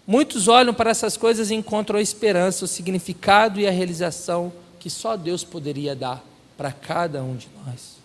Muitos 0.06 0.48
olham 0.48 0.72
para 0.72 0.90
essas 0.90 1.16
coisas 1.16 1.50
e 1.50 1.54
encontram 1.54 1.98
a 1.98 2.02
esperança, 2.02 2.64
o 2.64 2.68
significado 2.68 3.60
e 3.60 3.66
a 3.66 3.70
realização 3.70 4.52
que 4.78 4.88
só 4.88 5.16
Deus 5.16 5.44
poderia 5.44 5.94
dar 5.94 6.24
para 6.56 6.72
cada 6.72 7.22
um 7.22 7.36
de 7.36 7.48
nós. 7.66 7.98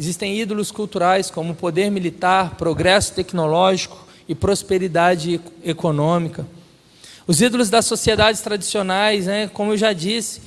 Existem 0.00 0.40
ídolos 0.40 0.72
culturais 0.72 1.30
como 1.30 1.54
poder 1.54 1.90
militar, 1.90 2.54
progresso 2.54 3.12
tecnológico 3.12 4.08
e 4.26 4.34
prosperidade 4.34 5.38
econômica. 5.62 6.46
Os 7.26 7.42
ídolos 7.42 7.68
das 7.68 7.84
sociedades 7.84 8.40
tradicionais, 8.40 9.26
né, 9.26 9.50
como 9.52 9.72
eu 9.72 9.76
já 9.76 9.92
disse, 9.92 10.40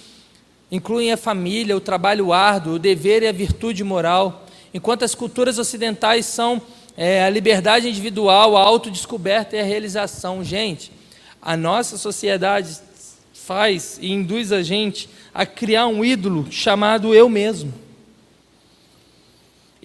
incluem 0.72 1.12
a 1.12 1.18
família, 1.18 1.78
o 1.78 1.80
trabalho 1.80 2.34
árduo, 2.34 2.74
o 2.74 2.80
dever 2.80 3.22
e 3.22 3.28
a 3.28 3.32
virtude 3.32 3.84
moral, 3.84 4.44
enquanto 4.74 5.06
as 5.06 5.14
culturas 5.14 5.60
ocidentais 5.60 6.26
são 6.26 6.60
é 6.98 7.24
a 7.24 7.30
liberdade 7.30 7.88
individual, 7.88 8.58
a 8.58 8.62
autodescoberta 8.62 9.56
e 9.56 9.60
a 9.60 9.64
realização. 9.64 10.44
Gente, 10.44 10.92
a 11.40 11.56
nossa 11.56 11.96
sociedade 12.00 12.76
faz 13.36 14.00
e 14.02 14.12
induz 14.12 14.52
a 14.52 14.64
gente 14.64 15.08
a 15.32 15.46
criar 15.46 15.86
um 15.86 16.04
ídolo 16.04 16.48
chamado 16.50 17.14
eu 17.14 17.30
mesmo. 17.30 17.83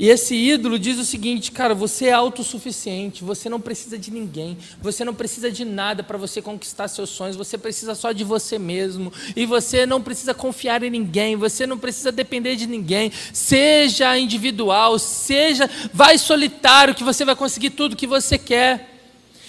E 0.00 0.08
esse 0.10 0.32
ídolo 0.32 0.78
diz 0.78 0.96
o 0.96 1.04
seguinte, 1.04 1.50
cara, 1.50 1.74
você 1.74 2.06
é 2.06 2.12
autossuficiente, 2.12 3.24
você 3.24 3.48
não 3.48 3.60
precisa 3.60 3.98
de 3.98 4.12
ninguém, 4.12 4.56
você 4.80 5.04
não 5.04 5.12
precisa 5.12 5.50
de 5.50 5.64
nada 5.64 6.04
para 6.04 6.16
você 6.16 6.40
conquistar 6.40 6.86
seus 6.86 7.10
sonhos, 7.10 7.34
você 7.34 7.58
precisa 7.58 7.96
só 7.96 8.12
de 8.12 8.22
você 8.22 8.60
mesmo, 8.60 9.12
e 9.34 9.44
você 9.44 9.84
não 9.84 10.00
precisa 10.00 10.32
confiar 10.32 10.84
em 10.84 10.90
ninguém, 10.90 11.34
você 11.34 11.66
não 11.66 11.76
precisa 11.76 12.12
depender 12.12 12.54
de 12.54 12.68
ninguém. 12.68 13.10
Seja 13.32 14.16
individual, 14.16 15.00
seja, 15.00 15.68
vai 15.92 16.16
solitário 16.16 16.94
que 16.94 17.02
você 17.02 17.24
vai 17.24 17.34
conseguir 17.34 17.70
tudo 17.70 17.96
que 17.96 18.06
você 18.06 18.38
quer. 18.38 18.97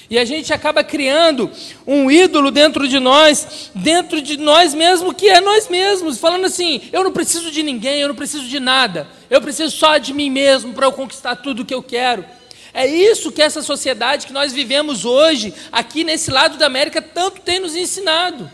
E 0.09 0.17
a 0.17 0.25
gente 0.25 0.51
acaba 0.51 0.83
criando 0.83 1.51
um 1.85 2.09
ídolo 2.09 2.49
dentro 2.49 2.87
de 2.87 2.99
nós, 2.99 3.69
dentro 3.75 4.19
de 4.19 4.37
nós 4.37 4.73
mesmos, 4.73 5.13
que 5.13 5.29
é 5.29 5.39
nós 5.39 5.69
mesmos, 5.69 6.17
falando 6.17 6.45
assim: 6.45 6.81
eu 6.91 7.03
não 7.03 7.11
preciso 7.11 7.51
de 7.51 7.61
ninguém, 7.61 8.01
eu 8.01 8.07
não 8.07 8.15
preciso 8.15 8.47
de 8.47 8.59
nada, 8.59 9.07
eu 9.29 9.39
preciso 9.39 9.69
só 9.69 9.99
de 9.99 10.11
mim 10.11 10.31
mesmo 10.31 10.73
para 10.73 10.87
eu 10.87 10.91
conquistar 10.91 11.35
tudo 11.35 11.61
o 11.61 11.65
que 11.65 11.73
eu 11.73 11.83
quero. 11.83 12.25
É 12.73 12.87
isso 12.87 13.31
que 13.31 13.41
essa 13.41 13.61
sociedade 13.61 14.25
que 14.25 14.33
nós 14.33 14.51
vivemos 14.51 15.05
hoje, 15.05 15.53
aqui 15.71 16.03
nesse 16.03 16.31
lado 16.31 16.57
da 16.57 16.65
América, 16.65 17.01
tanto 17.01 17.41
tem 17.41 17.59
nos 17.59 17.75
ensinado. 17.75 18.49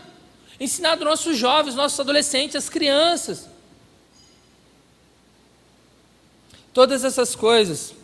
Ensinado 0.60 1.04
nossos 1.06 1.38
jovens, 1.38 1.74
nossos 1.74 1.98
adolescentes, 2.00 2.56
as 2.56 2.68
crianças. 2.68 3.48
Todas 6.72 7.02
essas 7.04 7.34
coisas 7.34 7.94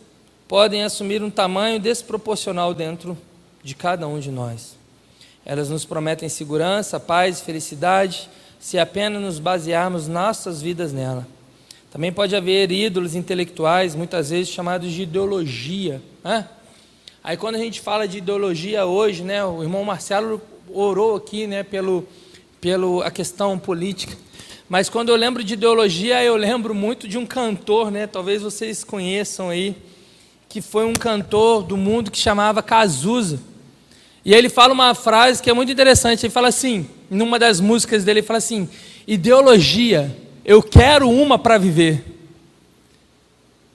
podem 0.47 0.83
assumir 0.83 1.21
um 1.21 1.29
tamanho 1.29 1.79
desproporcional 1.79 2.73
dentro 2.73 3.15
de 3.63 3.73
cada 3.73 4.07
um 4.07 4.19
de 4.19 4.29
nós. 4.29 4.75
Elas 5.45 5.69
nos 5.69 5.85
prometem 5.85 6.29
segurança, 6.29 6.99
paz 6.99 7.39
e 7.39 7.43
felicidade 7.43 8.29
se 8.59 8.79
apenas 8.79 9.21
nos 9.21 9.39
basearmos 9.39 10.07
nossas 10.07 10.61
vidas 10.61 10.93
nela. 10.93 11.27
Também 11.91 12.11
pode 12.11 12.35
haver 12.35 12.71
ídolos 12.71 13.13
intelectuais, 13.13 13.93
muitas 13.93 14.29
vezes 14.29 14.49
chamados 14.49 14.91
de 14.91 15.03
ideologia. 15.03 16.01
Né? 16.23 16.47
Aí 17.23 17.37
quando 17.37 17.55
a 17.55 17.59
gente 17.59 17.81
fala 17.81 18.07
de 18.07 18.17
ideologia 18.17 18.85
hoje, 18.85 19.23
né, 19.23 19.45
o 19.45 19.61
irmão 19.61 19.83
Marcelo 19.83 20.41
orou 20.69 21.15
aqui 21.15 21.45
né, 21.45 21.61
pelo, 21.61 22.07
pelo 22.59 23.01
a 23.01 23.11
questão 23.11 23.59
política. 23.59 24.17
Mas 24.67 24.89
quando 24.89 25.09
eu 25.09 25.15
lembro 25.15 25.43
de 25.43 25.53
ideologia, 25.53 26.23
eu 26.23 26.35
lembro 26.35 26.73
muito 26.73 27.07
de 27.07 27.17
um 27.17 27.25
cantor, 27.25 27.91
né, 27.91 28.07
talvez 28.07 28.41
vocês 28.41 28.83
conheçam 28.83 29.49
aí, 29.49 29.75
que 30.49 30.61
foi 30.61 30.85
um 30.85 30.93
cantor 30.93 31.63
do 31.63 31.77
mundo 31.77 32.09
que 32.09 32.17
chamava 32.17 32.63
Cazuza. 32.63 33.39
E 34.25 34.33
aí 34.33 34.39
ele 34.39 34.49
fala 34.49 34.73
uma 34.73 34.95
frase 34.95 35.41
que 35.41 35.49
é 35.49 35.53
muito 35.53 35.71
interessante. 35.71 36.25
Ele 36.25 36.31
fala 36.31 36.47
assim, 36.47 36.87
numa 37.09 37.37
das 37.37 37.59
músicas 37.59 38.03
dele, 38.03 38.19
ele 38.19 38.27
fala 38.27 38.37
assim: 38.37 38.69
ideologia, 39.07 40.15
eu 40.45 40.61
quero 40.61 41.09
uma 41.09 41.37
para 41.37 41.57
viver. 41.57 42.03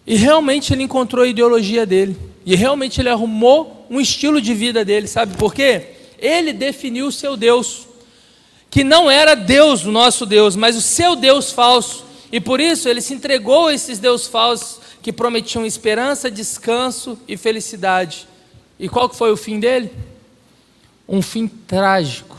E 0.07 0.17
realmente 0.17 0.73
ele 0.73 0.83
encontrou 0.83 1.25
a 1.25 1.29
ideologia 1.29 1.85
dele. 1.85 2.17
E 2.47 2.55
realmente 2.57 3.01
ele 3.01 3.11
arrumou 3.11 3.87
um 3.91 4.01
estilo 4.01 4.41
de 4.41 4.55
vida 4.55 4.83
dele, 4.85 5.07
sabe 5.07 5.37
por 5.37 5.53
quê? 5.53 5.89
Ele 6.19 6.53
definiu 6.53 7.09
o 7.09 7.13
seu 7.13 7.37
Deus, 7.37 7.87
que 8.71 8.83
não 8.83 9.11
era 9.11 9.35
Deus, 9.35 9.85
o 9.85 9.93
nosso 9.93 10.25
Deus, 10.25 10.57
mas 10.57 10.77
o 10.77 10.81
seu 10.81 11.15
Deus 11.15 11.53
falso. 11.53 12.05
E 12.33 12.41
por 12.41 12.59
isso 12.59 12.89
ele 12.89 13.01
se 13.03 13.13
entregou 13.13 13.67
a 13.67 13.75
esses 13.75 13.99
deuses 13.99 14.27
falsos 14.27 14.81
que 15.03 15.13
prometiam 15.13 15.65
esperança, 15.65 16.31
descanso 16.31 17.19
e 17.29 17.37
felicidade. 17.37 18.27
E 18.79 18.89
qual 18.89 19.09
que 19.09 19.17
foi 19.17 19.31
o 19.31 19.37
fim 19.37 19.61
dele? 19.61 19.91
Um 21.09 21.23
fim 21.23 21.49
trágico. 21.49 22.37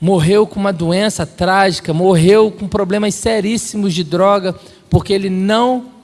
Morreu 0.00 0.46
com 0.46 0.60
uma 0.60 0.72
doença 0.72 1.26
trágica, 1.26 1.92
morreu 1.92 2.52
com 2.52 2.68
problemas 2.68 3.14
seríssimos 3.14 3.92
de 3.92 4.04
droga, 4.04 4.54
porque 4.88 5.12
ele 5.12 5.28
não 5.28 5.96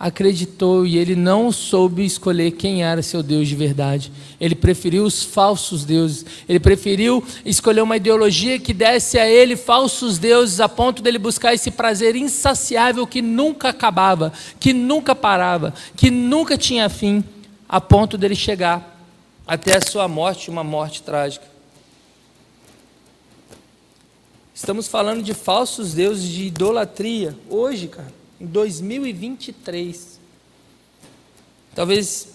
acreditou 0.00 0.84
e 0.84 0.98
ele 0.98 1.14
não 1.14 1.52
soube 1.52 2.04
escolher 2.04 2.50
quem 2.52 2.82
era 2.82 3.00
seu 3.00 3.22
Deus 3.22 3.46
de 3.46 3.54
verdade. 3.54 4.10
Ele 4.40 4.54
preferiu 4.54 5.04
os 5.04 5.22
falsos 5.22 5.84
deuses. 5.84 6.26
Ele 6.48 6.58
preferiu 6.58 7.22
escolher 7.44 7.82
uma 7.82 7.96
ideologia 7.96 8.58
que 8.58 8.74
desse 8.74 9.18
a 9.18 9.28
ele 9.28 9.56
falsos 9.56 10.18
deuses 10.18 10.58
a 10.58 10.68
ponto 10.68 11.00
dele 11.00 11.18
buscar 11.18 11.54
esse 11.54 11.70
prazer 11.70 12.16
insaciável 12.16 13.06
que 13.06 13.22
nunca 13.22 13.68
acabava, 13.68 14.32
que 14.58 14.72
nunca 14.72 15.14
parava, 15.14 15.72
que 15.96 16.10
nunca 16.10 16.58
tinha 16.58 16.88
fim 16.88 17.22
a 17.68 17.80
ponto 17.80 18.18
dele 18.18 18.34
chegar 18.34 18.93
até 19.46 19.76
a 19.76 19.80
sua 19.80 20.08
morte, 20.08 20.50
uma 20.50 20.64
morte 20.64 21.02
trágica. 21.02 21.46
Estamos 24.54 24.88
falando 24.88 25.22
de 25.22 25.34
falsos 25.34 25.94
deuses, 25.94 26.28
de 26.28 26.44
idolatria, 26.46 27.36
hoje, 27.50 27.88
cara, 27.88 28.12
em 28.40 28.46
2023. 28.46 30.20
Talvez 31.74 32.28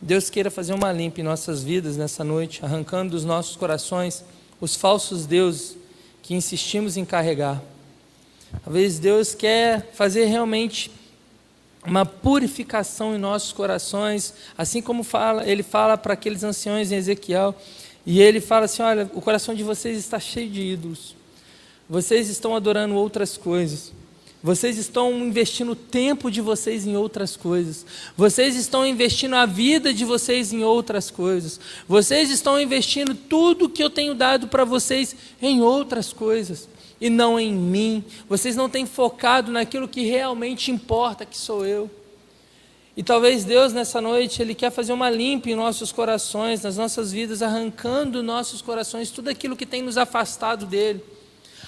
Deus 0.00 0.30
queira 0.30 0.50
fazer 0.50 0.72
uma 0.72 0.90
limpa 0.92 1.20
em 1.20 1.24
nossas 1.24 1.62
vidas 1.62 1.96
nessa 1.96 2.24
noite, 2.24 2.64
arrancando 2.64 3.12
dos 3.12 3.24
nossos 3.24 3.54
corações 3.54 4.24
os 4.60 4.74
falsos 4.74 5.26
deuses 5.26 5.76
que 6.22 6.34
insistimos 6.34 6.96
em 6.96 7.04
carregar. 7.04 7.62
Talvez 8.64 8.98
Deus 8.98 9.34
quer 9.34 9.92
fazer 9.92 10.24
realmente 10.24 10.90
uma 11.84 12.04
purificação 12.04 13.14
em 13.14 13.18
nossos 13.18 13.52
corações, 13.52 14.34
assim 14.56 14.82
como 14.82 15.02
fala, 15.02 15.48
ele 15.48 15.62
fala 15.62 15.96
para 15.96 16.14
aqueles 16.14 16.42
anciões 16.44 16.90
em 16.92 16.96
Ezequiel, 16.96 17.54
e 18.04 18.20
ele 18.20 18.40
fala 18.40 18.64
assim: 18.64 18.82
olha, 18.82 19.10
o 19.14 19.20
coração 19.20 19.54
de 19.54 19.62
vocês 19.62 19.98
está 19.98 20.18
cheio 20.18 20.50
de 20.50 20.60
ídolos, 20.60 21.14
vocês 21.88 22.28
estão 22.28 22.54
adorando 22.54 22.94
outras 22.94 23.36
coisas. 23.36 23.92
Vocês 24.40 24.78
estão 24.78 25.10
investindo 25.18 25.72
o 25.72 25.76
tempo 25.76 26.30
de 26.30 26.40
vocês 26.40 26.86
em 26.86 26.96
outras 26.96 27.36
coisas. 27.36 27.84
Vocês 28.16 28.54
estão 28.54 28.86
investindo 28.86 29.34
a 29.34 29.44
vida 29.44 29.92
de 29.92 30.04
vocês 30.04 30.52
em 30.52 30.62
outras 30.62 31.10
coisas. 31.10 31.58
Vocês 31.88 32.30
estão 32.30 32.60
investindo 32.60 33.16
tudo 33.16 33.68
que 33.68 33.82
eu 33.82 33.90
tenho 33.90 34.14
dado 34.14 34.46
para 34.46 34.64
vocês 34.64 35.16
em 35.42 35.60
outras 35.60 36.12
coisas 36.12 36.68
e 37.00 37.08
não 37.08 37.38
em 37.38 37.52
mim. 37.52 38.04
Vocês 38.28 38.56
não 38.56 38.68
têm 38.68 38.86
focado 38.86 39.52
naquilo 39.52 39.88
que 39.88 40.02
realmente 40.02 40.70
importa, 40.70 41.24
que 41.24 41.36
sou 41.36 41.64
eu. 41.64 41.90
E 42.96 43.02
talvez 43.02 43.44
Deus 43.44 43.72
nessa 43.72 44.00
noite 44.00 44.42
ele 44.42 44.56
quer 44.56 44.72
fazer 44.72 44.92
uma 44.92 45.08
limpa 45.08 45.48
em 45.48 45.54
nossos 45.54 45.92
corações, 45.92 46.62
nas 46.62 46.76
nossas 46.76 47.12
vidas, 47.12 47.42
arrancando 47.42 48.24
nossos 48.24 48.60
corações 48.60 49.10
tudo 49.10 49.30
aquilo 49.30 49.56
que 49.56 49.64
tem 49.64 49.82
nos 49.82 49.96
afastado 49.96 50.66
dele. 50.66 51.00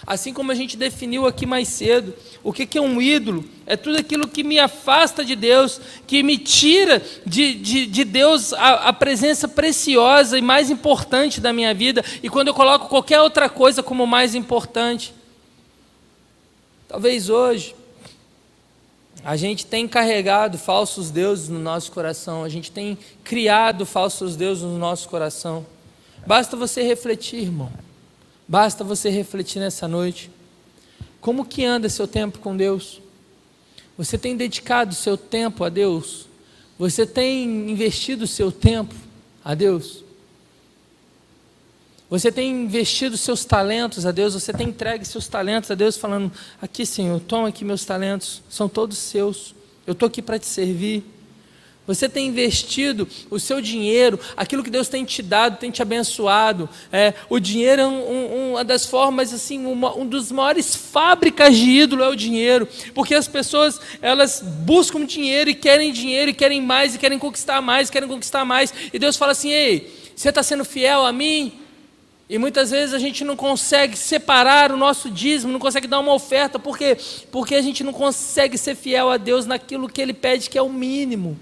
Assim 0.04 0.32
como 0.32 0.50
a 0.50 0.54
gente 0.54 0.76
definiu 0.76 1.26
aqui 1.26 1.46
mais 1.46 1.68
cedo, 1.68 2.14
o 2.42 2.52
que 2.52 2.76
é 2.76 2.80
um 2.80 3.00
ídolo? 3.00 3.44
É 3.66 3.76
tudo 3.76 3.98
aquilo 3.98 4.26
que 4.26 4.42
me 4.42 4.58
afasta 4.58 5.24
de 5.24 5.36
Deus, 5.36 5.80
que 6.06 6.22
me 6.22 6.38
tira 6.38 7.00
de, 7.24 7.54
de, 7.54 7.86
de 7.86 8.04
Deus 8.04 8.52
a, 8.54 8.88
a 8.88 8.92
presença 8.92 9.46
preciosa 9.46 10.38
e 10.38 10.42
mais 10.42 10.68
importante 10.68 11.40
da 11.40 11.52
minha 11.52 11.72
vida, 11.72 12.04
e 12.22 12.28
quando 12.28 12.48
eu 12.48 12.54
coloco 12.54 12.88
qualquer 12.88 13.20
outra 13.20 13.48
coisa 13.48 13.82
como 13.84 14.04
mais 14.04 14.34
importante. 14.34 15.19
Talvez 16.90 17.30
hoje 17.30 17.76
a 19.22 19.36
gente 19.36 19.64
tem 19.64 19.86
carregado 19.86 20.58
falsos 20.58 21.08
deuses 21.08 21.48
no 21.48 21.60
nosso 21.60 21.92
coração, 21.92 22.42
a 22.42 22.48
gente 22.48 22.72
tem 22.72 22.98
criado 23.22 23.86
falsos 23.86 24.34
deuses 24.34 24.64
no 24.64 24.76
nosso 24.76 25.08
coração. 25.08 25.64
Basta 26.26 26.56
você 26.56 26.82
refletir, 26.82 27.42
irmão. 27.42 27.70
Basta 28.48 28.82
você 28.82 29.08
refletir 29.08 29.60
nessa 29.60 29.86
noite. 29.86 30.32
Como 31.20 31.44
que 31.44 31.64
anda 31.64 31.88
seu 31.88 32.08
tempo 32.08 32.40
com 32.40 32.56
Deus? 32.56 33.00
Você 33.96 34.18
tem 34.18 34.36
dedicado 34.36 34.92
seu 34.92 35.16
tempo 35.16 35.62
a 35.62 35.68
Deus? 35.68 36.26
Você 36.76 37.06
tem 37.06 37.70
investido 37.70 38.26
seu 38.26 38.50
tempo 38.50 38.96
a 39.44 39.54
Deus? 39.54 40.02
Você 42.10 42.32
tem 42.32 42.50
investido 42.50 43.16
seus 43.16 43.44
talentos 43.44 44.04
a 44.04 44.10
Deus? 44.10 44.34
Você 44.34 44.52
tem 44.52 44.70
entregue 44.70 45.04
seus 45.04 45.28
talentos 45.28 45.70
a 45.70 45.76
Deus, 45.76 45.96
falando: 45.96 46.32
Aqui, 46.60 46.84
Senhor, 46.84 47.20
toma 47.20 47.48
aqui 47.48 47.64
meus 47.64 47.84
talentos, 47.84 48.42
são 48.50 48.68
todos 48.68 48.98
seus. 48.98 49.54
Eu 49.86 49.92
estou 49.92 50.08
aqui 50.08 50.20
para 50.20 50.36
te 50.36 50.46
servir. 50.46 51.04
Você 51.86 52.08
tem 52.08 52.28
investido 52.28 53.08
o 53.30 53.38
seu 53.40 53.60
dinheiro, 53.60 54.18
aquilo 54.36 54.62
que 54.62 54.70
Deus 54.70 54.88
tem 54.88 55.04
te 55.04 55.22
dado, 55.22 55.58
tem 55.58 55.70
te 55.70 55.82
abençoado. 55.82 56.68
É, 56.92 57.14
o 57.28 57.40
dinheiro 57.40 57.82
é 57.82 57.86
um, 57.86 58.12
um, 58.12 58.50
uma 58.52 58.64
das 58.64 58.86
formas, 58.86 59.32
assim, 59.32 59.64
uma, 59.66 59.96
um 59.96 60.06
dos 60.06 60.30
maiores 60.30 60.74
fábricas 60.74 61.56
de 61.56 61.68
ídolo 61.68 62.02
é 62.02 62.08
o 62.08 62.14
dinheiro, 62.14 62.68
porque 62.94 63.14
as 63.14 63.26
pessoas 63.26 63.80
elas 64.02 64.40
buscam 64.40 65.04
dinheiro 65.04 65.50
e 65.50 65.54
querem 65.54 65.92
dinheiro 65.92 66.30
e 66.30 66.34
querem 66.34 66.60
mais 66.60 66.94
e 66.94 66.98
querem 66.98 67.18
conquistar 67.18 67.60
mais, 67.60 67.88
querem 67.88 68.08
conquistar 68.08 68.44
mais. 68.44 68.72
E 68.92 68.98
Deus 68.98 69.16
fala 69.16 69.32
assim: 69.32 69.50
Ei, 69.50 70.12
você 70.14 70.28
está 70.28 70.42
sendo 70.42 70.64
fiel 70.64 71.06
a 71.06 71.12
mim? 71.12 71.60
E 72.30 72.38
muitas 72.38 72.70
vezes 72.70 72.94
a 72.94 72.98
gente 72.98 73.24
não 73.24 73.36
consegue 73.36 73.94
separar 73.94 74.72
o 74.72 74.76
nosso 74.76 75.10
dízimo, 75.10 75.52
não 75.52 75.60
consegue 75.60 75.86
dar 75.86 75.98
uma 75.98 76.14
oferta, 76.14 76.58
por 76.58 76.78
quê? 76.78 76.96
Porque 77.30 77.54
a 77.54 77.60
gente 77.60 77.84
não 77.84 77.92
consegue 77.92 78.56
ser 78.56 78.74
fiel 78.74 79.10
a 79.10 79.18
Deus 79.18 79.44
naquilo 79.44 79.88
que 79.88 80.00
Ele 80.00 80.14
pede, 80.14 80.48
que 80.48 80.56
é 80.56 80.62
o 80.62 80.70
mínimo 80.70 81.36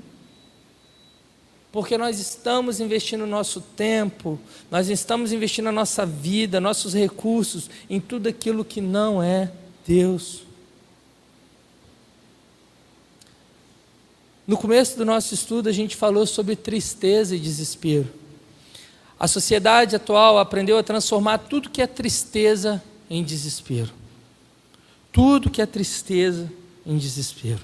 porque 1.70 1.98
nós 1.98 2.18
estamos 2.18 2.80
investindo 2.80 3.26
nosso 3.26 3.60
tempo, 3.60 4.38
nós 4.70 4.88
estamos 4.88 5.32
investindo 5.32 5.68
a 5.68 5.72
nossa 5.72 6.06
vida, 6.06 6.60
nossos 6.60 6.94
recursos 6.94 7.68
em 7.90 8.00
tudo 8.00 8.28
aquilo 8.28 8.64
que 8.64 8.80
não 8.80 9.22
é 9.22 9.52
Deus. 9.86 10.42
No 14.46 14.56
começo 14.56 14.96
do 14.96 15.04
nosso 15.04 15.34
estudo, 15.34 15.68
a 15.68 15.72
gente 15.72 15.94
falou 15.94 16.26
sobre 16.26 16.56
tristeza 16.56 17.36
e 17.36 17.38
desespero. 17.38 18.08
A 19.18 19.26
sociedade 19.26 19.96
atual 19.96 20.38
aprendeu 20.38 20.78
a 20.78 20.82
transformar 20.82 21.38
tudo 21.38 21.70
que 21.70 21.82
é 21.82 21.86
tristeza 21.86 22.82
em 23.10 23.24
desespero. 23.24 23.90
Tudo 25.10 25.50
que 25.50 25.60
é 25.60 25.66
tristeza 25.66 26.50
em 26.86 26.96
desespero. 26.96 27.60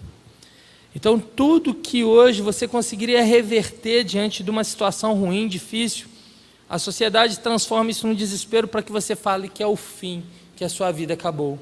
Então, 0.96 1.18
tudo 1.18 1.74
que 1.74 2.04
hoje 2.04 2.42
você 2.42 2.66
conseguiria 2.66 3.22
reverter 3.22 4.04
diante 4.04 4.42
de 4.42 4.50
uma 4.50 4.64
situação 4.64 5.14
ruim, 5.14 5.46
difícil, 5.46 6.06
a 6.68 6.78
sociedade 6.78 7.38
transforma 7.38 7.90
isso 7.90 8.06
num 8.06 8.14
desespero 8.14 8.66
para 8.66 8.82
que 8.82 8.90
você 8.90 9.14
fale 9.14 9.48
que 9.48 9.62
é 9.62 9.66
o 9.66 9.76
fim, 9.76 10.24
que 10.56 10.64
a 10.64 10.68
sua 10.68 10.90
vida 10.90 11.14
acabou. 11.14 11.58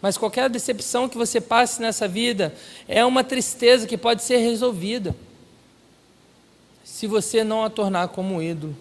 Mas 0.00 0.16
qualquer 0.16 0.48
decepção 0.48 1.08
que 1.08 1.18
você 1.18 1.40
passe 1.40 1.80
nessa 1.82 2.08
vida 2.08 2.54
é 2.86 3.04
uma 3.04 3.24
tristeza 3.24 3.86
que 3.86 3.96
pode 3.96 4.22
ser 4.22 4.38
resolvida 4.38 5.14
se 6.84 7.06
você 7.06 7.44
não 7.44 7.64
a 7.64 7.70
tornar 7.70 8.08
como 8.08 8.42
ídolo. 8.42 8.76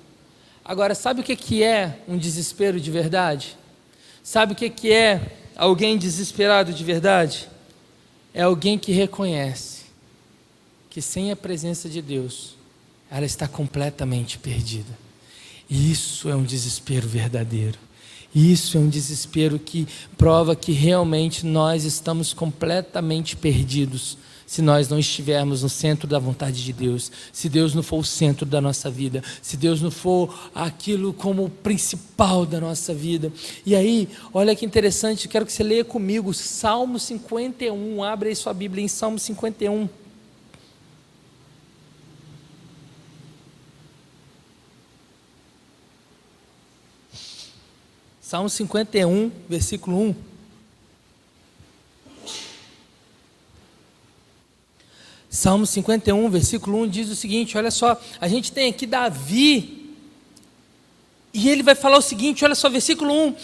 Agora, 0.67 0.93
sabe 0.93 1.21
o 1.21 1.23
que 1.23 1.63
é 1.63 2.01
um 2.09 2.17
desespero 2.17 2.77
de 2.77 2.91
verdade? 2.91 3.57
Sabe 4.21 4.51
o 4.51 4.55
que 4.55 4.91
é 4.91 5.37
alguém 5.55 5.97
desesperado 5.97 6.73
de 6.73 6.83
verdade? 6.83 7.47
É 8.33 8.41
alguém 8.41 8.77
que 8.77 8.91
reconhece 8.91 9.83
que 10.89 11.01
sem 11.01 11.31
a 11.31 11.37
presença 11.37 11.87
de 11.87 12.01
Deus, 12.01 12.57
ela 13.09 13.25
está 13.25 13.47
completamente 13.47 14.37
perdida. 14.37 14.91
E 15.69 15.89
isso 15.89 16.29
é 16.29 16.35
um 16.35 16.43
desespero 16.43 17.07
verdadeiro. 17.07 17.79
Isso 18.35 18.77
é 18.77 18.81
um 18.81 18.89
desespero 18.89 19.57
que 19.57 19.87
prova 20.17 20.53
que 20.53 20.73
realmente 20.73 21.45
nós 21.45 21.85
estamos 21.85 22.33
completamente 22.33 23.37
perdidos 23.37 24.17
se 24.47 24.61
nós 24.61 24.87
não 24.87 24.97
estivermos 24.97 25.61
no 25.61 25.67
centro 25.67 26.07
da 26.07 26.17
vontade 26.17 26.63
de 26.63 26.71
Deus, 26.71 27.11
se 27.33 27.49
Deus 27.49 27.75
não 27.75 27.83
for 27.83 27.99
o 27.99 28.03
centro 28.03 28.45
da 28.45 28.61
nossa 28.61 28.89
vida, 28.89 29.21
se 29.41 29.57
Deus 29.57 29.81
não 29.81 29.91
for 29.91 30.33
aquilo 30.55 31.11
como 31.11 31.43
o 31.43 31.49
principal 31.49 32.45
da 32.45 32.61
nossa 32.61 32.93
vida. 32.93 33.31
E 33.65 33.75
aí, 33.75 34.07
olha 34.33 34.55
que 34.55 34.65
interessante, 34.65 35.27
quero 35.27 35.45
que 35.45 35.51
você 35.51 35.63
leia 35.63 35.83
comigo 35.83 36.33
Salmo 36.33 36.97
51, 36.97 38.01
abre 38.01 38.29
aí 38.29 38.35
sua 38.37 38.53
Bíblia 38.53 38.85
em 38.85 38.87
Salmo 38.87 39.19
51. 39.19 39.89
Salmo 48.21 48.49
51, 48.49 49.29
versículo 49.49 50.01
1. 50.01 50.26
Salmo 55.37 55.67
51, 55.67 56.31
versículo 56.31 56.81
1 56.81 56.87
diz 56.87 57.09
o 57.11 57.15
seguinte: 57.15 57.59
olha 57.59 57.69
só, 57.69 58.01
a 58.19 58.27
gente 58.27 58.51
tem 58.51 58.71
aqui 58.71 58.87
Davi, 58.87 59.93
e 61.31 61.47
ele 61.47 61.61
vai 61.61 61.75
falar 61.75 61.99
o 61.99 62.01
seguinte: 62.01 62.43
olha 62.43 62.55
só, 62.55 62.67
versículo 62.67 63.13
1: 63.13 63.35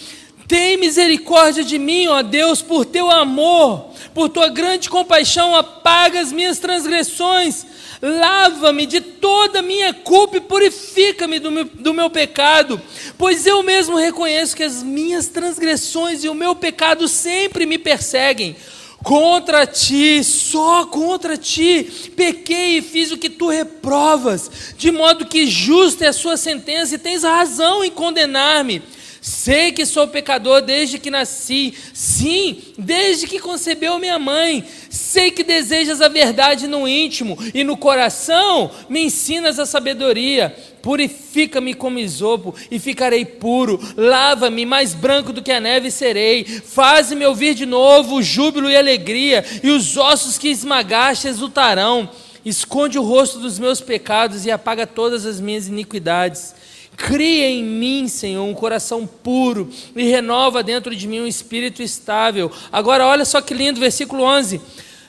Tem 0.48 0.76
misericórdia 0.76 1.62
de 1.62 1.78
mim, 1.78 2.08
ó 2.08 2.20
Deus, 2.20 2.60
por 2.60 2.84
teu 2.84 3.08
amor, 3.08 3.92
por 4.12 4.28
tua 4.28 4.48
grande 4.48 4.90
compaixão, 4.90 5.54
apaga 5.54 6.20
as 6.20 6.32
minhas 6.32 6.58
transgressões 6.58 7.64
lava-me 8.02 8.84
de 8.84 9.00
toda 9.00 9.60
a 9.60 9.62
minha 9.62 9.94
culpa 9.94 10.36
e 10.36 10.40
purifica-me 10.40 11.38
do 11.38 11.50
meu, 11.50 11.64
do 11.64 11.94
meu 11.94 12.10
pecado, 12.10 12.78
pois 13.16 13.46
eu 13.46 13.62
mesmo 13.62 13.96
reconheço 13.96 14.54
que 14.54 14.62
as 14.62 14.82
minhas 14.82 15.28
transgressões 15.28 16.22
e 16.22 16.28
o 16.28 16.34
meu 16.34 16.54
pecado 16.54 17.08
sempre 17.08 17.64
me 17.64 17.78
perseguem. 17.78 18.56
Contra 19.04 19.66
ti, 19.66 20.24
só 20.24 20.86
contra 20.86 21.36
ti, 21.36 22.10
pequei 22.16 22.78
e 22.78 22.82
fiz 22.82 23.12
o 23.12 23.18
que 23.18 23.28
tu 23.28 23.50
reprovas, 23.50 24.50
de 24.78 24.90
modo 24.90 25.26
que 25.26 25.46
justa 25.46 26.06
é 26.06 26.08
a 26.08 26.12
sua 26.12 26.38
sentença 26.38 26.94
e 26.94 26.98
tens 26.98 27.22
razão 27.22 27.84
em 27.84 27.90
condenar-me. 27.90 28.82
Sei 29.26 29.72
que 29.72 29.86
sou 29.86 30.06
pecador 30.06 30.60
desde 30.60 30.98
que 30.98 31.10
nasci, 31.10 31.72
sim, 31.94 32.58
desde 32.76 33.26
que 33.26 33.38
concebeu 33.38 33.98
minha 33.98 34.18
mãe 34.18 34.62
Sei 34.94 35.32
que 35.32 35.42
desejas 35.42 36.00
a 36.00 36.06
verdade 36.06 36.68
no 36.68 36.86
íntimo 36.86 37.36
e 37.52 37.64
no 37.64 37.76
coração 37.76 38.70
me 38.88 39.04
ensinas 39.04 39.58
a 39.58 39.66
sabedoria. 39.66 40.54
Purifica-me 40.80 41.74
como 41.74 41.98
isopo 41.98 42.54
e 42.70 42.78
ficarei 42.78 43.24
puro. 43.24 43.80
Lava-me 43.96 44.64
mais 44.64 44.94
branco 44.94 45.32
do 45.32 45.42
que 45.42 45.50
a 45.50 45.58
neve 45.58 45.90
serei. 45.90 46.44
Faze-me 46.44 47.26
ouvir 47.26 47.54
de 47.54 47.66
novo 47.66 48.16
o 48.16 48.22
júbilo 48.22 48.70
e 48.70 48.76
alegria, 48.76 49.44
e 49.64 49.70
os 49.70 49.96
ossos 49.96 50.38
que 50.38 50.48
esmagaste 50.48 51.26
exultarão. 51.26 52.08
Esconde 52.44 52.96
o 52.96 53.02
rosto 53.02 53.40
dos 53.40 53.58
meus 53.58 53.80
pecados 53.80 54.46
e 54.46 54.50
apaga 54.52 54.86
todas 54.86 55.26
as 55.26 55.40
minhas 55.40 55.66
iniquidades. 55.66 56.54
Cria 56.96 57.48
em 57.48 57.62
mim, 57.62 58.08
Senhor, 58.08 58.44
um 58.44 58.54
coração 58.54 59.06
puro 59.06 59.68
e 59.94 60.04
renova 60.04 60.62
dentro 60.62 60.94
de 60.94 61.06
mim 61.06 61.20
um 61.20 61.26
espírito 61.26 61.82
estável. 61.82 62.50
Agora, 62.70 63.06
olha 63.06 63.24
só 63.24 63.40
que 63.40 63.54
lindo, 63.54 63.80
versículo 63.80 64.22
11 64.22 64.60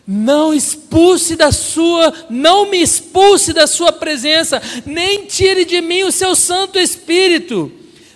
não 0.07 0.53
expulse 0.53 1.35
da 1.35 1.51
sua, 1.51 2.13
não 2.29 2.69
me 2.69 2.79
expulse 2.79 3.51
da 3.53 3.65
sua 3.65 3.91
presença, 3.91 4.61
nem 4.85 5.25
tire 5.25 5.65
de 5.65 5.81
mim 5.81 6.03
o 6.03 6.11
seu 6.11 6.35
Santo 6.35 6.77
Espírito. 6.77 7.71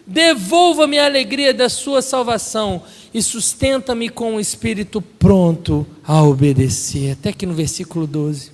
Devolva-me 0.05 0.99
a 0.99 1.05
alegria 1.05 1.53
da 1.53 1.69
sua 1.69 2.01
salvação 2.01 2.83
e 3.13 3.21
sustenta-me 3.21 4.09
com 4.09 4.35
o 4.35 4.39
espírito 4.39 5.01
pronto 5.01 5.85
a 6.03 6.23
obedecer. 6.23 7.13
Até 7.13 7.29
aqui 7.29 7.45
no 7.45 7.53
versículo 7.53 8.05
12. 8.05 8.51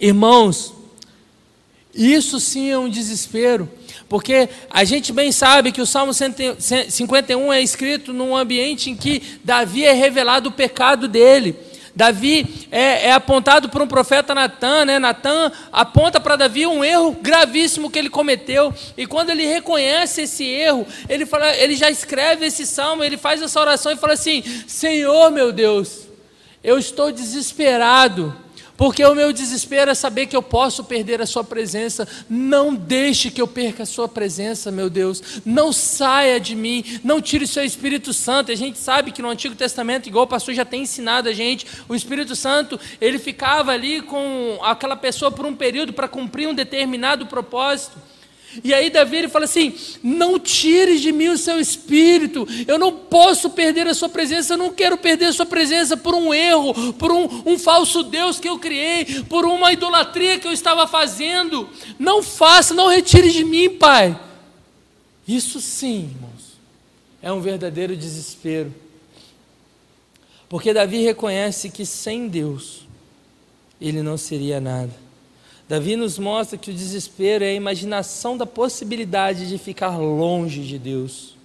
Irmãos, 0.00 0.74
isso 1.94 2.38
sim 2.38 2.70
é 2.70 2.78
um 2.78 2.88
desespero, 2.88 3.68
porque 4.08 4.48
a 4.70 4.84
gente 4.84 5.12
bem 5.12 5.32
sabe 5.32 5.72
que 5.72 5.80
o 5.80 5.86
Salmo 5.86 6.12
51 6.12 7.52
é 7.52 7.62
escrito 7.62 8.12
num 8.12 8.36
ambiente 8.36 8.90
em 8.90 8.96
que 8.96 9.22
Davi 9.42 9.84
é 9.84 9.92
revelado 9.92 10.50
o 10.50 10.52
pecado 10.52 11.08
dele. 11.08 11.56
Davi 11.98 12.68
é, 12.70 13.08
é 13.08 13.12
apontado 13.12 13.68
por 13.68 13.82
um 13.82 13.88
profeta 13.88 14.32
Natan, 14.32 14.84
né? 14.84 15.00
Natan 15.00 15.50
aponta 15.72 16.20
para 16.20 16.36
Davi 16.36 16.64
um 16.64 16.84
erro 16.84 17.16
gravíssimo 17.20 17.90
que 17.90 17.98
ele 17.98 18.08
cometeu, 18.08 18.72
e 18.96 19.04
quando 19.04 19.30
ele 19.30 19.44
reconhece 19.44 20.22
esse 20.22 20.44
erro, 20.44 20.86
ele, 21.08 21.26
fala, 21.26 21.52
ele 21.56 21.74
já 21.74 21.90
escreve 21.90 22.46
esse 22.46 22.64
salmo, 22.64 23.02
ele 23.02 23.16
faz 23.16 23.42
essa 23.42 23.58
oração 23.58 23.90
e 23.90 23.96
fala 23.96 24.12
assim: 24.12 24.44
Senhor 24.68 25.32
meu 25.32 25.50
Deus, 25.50 26.02
eu 26.62 26.78
estou 26.78 27.10
desesperado 27.10 28.32
porque 28.78 29.04
o 29.04 29.12
meu 29.12 29.32
desespero 29.32 29.90
é 29.90 29.94
saber 29.94 30.26
que 30.26 30.36
eu 30.36 30.42
posso 30.42 30.84
perder 30.84 31.20
a 31.20 31.26
Sua 31.26 31.42
presença. 31.42 32.06
Não 32.30 32.72
deixe 32.72 33.28
que 33.28 33.42
eu 33.42 33.48
perca 33.48 33.82
a 33.82 33.86
Sua 33.86 34.08
presença, 34.08 34.70
meu 34.70 34.88
Deus. 34.88 35.42
Não 35.44 35.72
saia 35.72 36.38
de 36.38 36.54
mim, 36.54 37.00
não 37.02 37.20
tire 37.20 37.44
o 37.44 37.48
Seu 37.48 37.64
Espírito 37.64 38.12
Santo. 38.12 38.52
A 38.52 38.54
gente 38.54 38.78
sabe 38.78 39.10
que 39.10 39.20
no 39.20 39.28
Antigo 39.28 39.56
Testamento, 39.56 40.08
igual 40.08 40.26
o 40.26 40.28
pastor 40.28 40.54
já 40.54 40.64
tem 40.64 40.82
ensinado 40.82 41.28
a 41.28 41.32
gente, 41.32 41.66
o 41.88 41.94
Espírito 41.94 42.36
Santo, 42.36 42.78
ele 43.00 43.18
ficava 43.18 43.72
ali 43.72 44.00
com 44.00 44.60
aquela 44.62 44.94
pessoa 44.94 45.32
por 45.32 45.44
um 45.44 45.56
período 45.56 45.92
para 45.92 46.06
cumprir 46.06 46.46
um 46.46 46.54
determinado 46.54 47.26
propósito. 47.26 47.98
E 48.64 48.72
aí 48.72 48.90
Davi 48.90 49.16
ele 49.16 49.28
fala 49.28 49.44
assim: 49.44 49.74
não 50.02 50.38
tire 50.38 50.98
de 50.98 51.12
mim 51.12 51.28
o 51.28 51.38
seu 51.38 51.60
espírito, 51.60 52.46
eu 52.66 52.78
não 52.78 52.92
posso 52.92 53.50
perder 53.50 53.86
a 53.86 53.94
sua 53.94 54.08
presença, 54.08 54.54
eu 54.54 54.58
não 54.58 54.72
quero 54.72 54.96
perder 54.96 55.26
a 55.26 55.32
sua 55.32 55.46
presença 55.46 55.96
por 55.96 56.14
um 56.14 56.32
erro, 56.32 56.92
por 56.94 57.12
um, 57.12 57.42
um 57.44 57.58
falso 57.58 58.02
Deus 58.02 58.40
que 58.40 58.48
eu 58.48 58.58
criei, 58.58 59.22
por 59.28 59.44
uma 59.44 59.72
idolatria 59.72 60.38
que 60.38 60.46
eu 60.46 60.52
estava 60.52 60.86
fazendo. 60.86 61.68
Não 61.98 62.22
faça, 62.22 62.74
não 62.74 62.88
retire 62.88 63.30
de 63.30 63.44
mim, 63.44 63.70
Pai. 63.70 64.18
Isso 65.26 65.60
sim, 65.60 66.10
irmãos, 66.14 66.58
é 67.20 67.30
um 67.30 67.40
verdadeiro 67.40 67.96
desespero. 67.96 68.74
Porque 70.48 70.72
Davi 70.72 71.02
reconhece 71.02 71.68
que 71.68 71.84
sem 71.84 72.28
Deus 72.28 72.88
ele 73.78 74.02
não 74.02 74.16
seria 74.16 74.60
nada. 74.60 75.07
Davi 75.68 75.96
nos 75.96 76.18
mostra 76.18 76.56
que 76.56 76.70
o 76.70 76.74
desespero 76.74 77.44
é 77.44 77.48
a 77.48 77.54
imaginação 77.54 78.38
da 78.38 78.46
possibilidade 78.46 79.46
de 79.46 79.58
ficar 79.58 79.98
longe 79.98 80.62
de 80.62 80.78
Deus. 80.78 81.36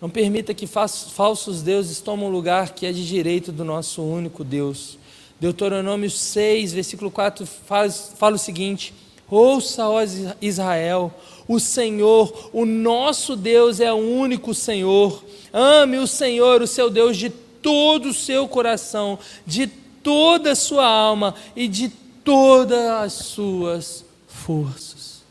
Não 0.00 0.08
permita 0.08 0.54
que 0.54 0.66
falsos 0.66 1.60
deuses 1.60 2.00
tomem 2.00 2.26
o 2.26 2.30
lugar 2.30 2.70
que 2.70 2.86
é 2.86 2.92
de 2.92 3.06
direito 3.06 3.52
do 3.52 3.64
nosso 3.64 4.00
único 4.00 4.42
Deus. 4.42 4.96
Deuteronômio 5.38 6.10
6, 6.10 6.72
versículo 6.72 7.10
4 7.10 7.44
faz, 7.46 8.14
fala 8.16 8.36
o 8.36 8.38
seguinte: 8.38 8.94
Ouça, 9.28 9.86
ó 9.86 10.00
Israel, 10.40 11.12
o 11.46 11.60
Senhor, 11.60 12.50
o 12.50 12.64
nosso 12.64 13.36
Deus 13.36 13.78
é 13.78 13.92
o 13.92 13.96
único 13.96 14.54
Senhor. 14.54 15.22
Ame 15.52 15.98
o 15.98 16.06
Senhor, 16.06 16.62
o 16.62 16.66
seu 16.66 16.88
Deus, 16.88 17.14
de 17.16 17.28
todo 17.28 18.08
o 18.08 18.14
seu 18.14 18.48
coração, 18.48 19.18
de 19.46 19.66
toda 20.02 20.52
a 20.52 20.56
sua 20.56 20.86
alma 20.86 21.34
e 21.54 21.68
de 21.68 21.92
todas 22.28 22.90
as 22.90 23.12
suas 23.14 24.04
forças. 24.26 25.22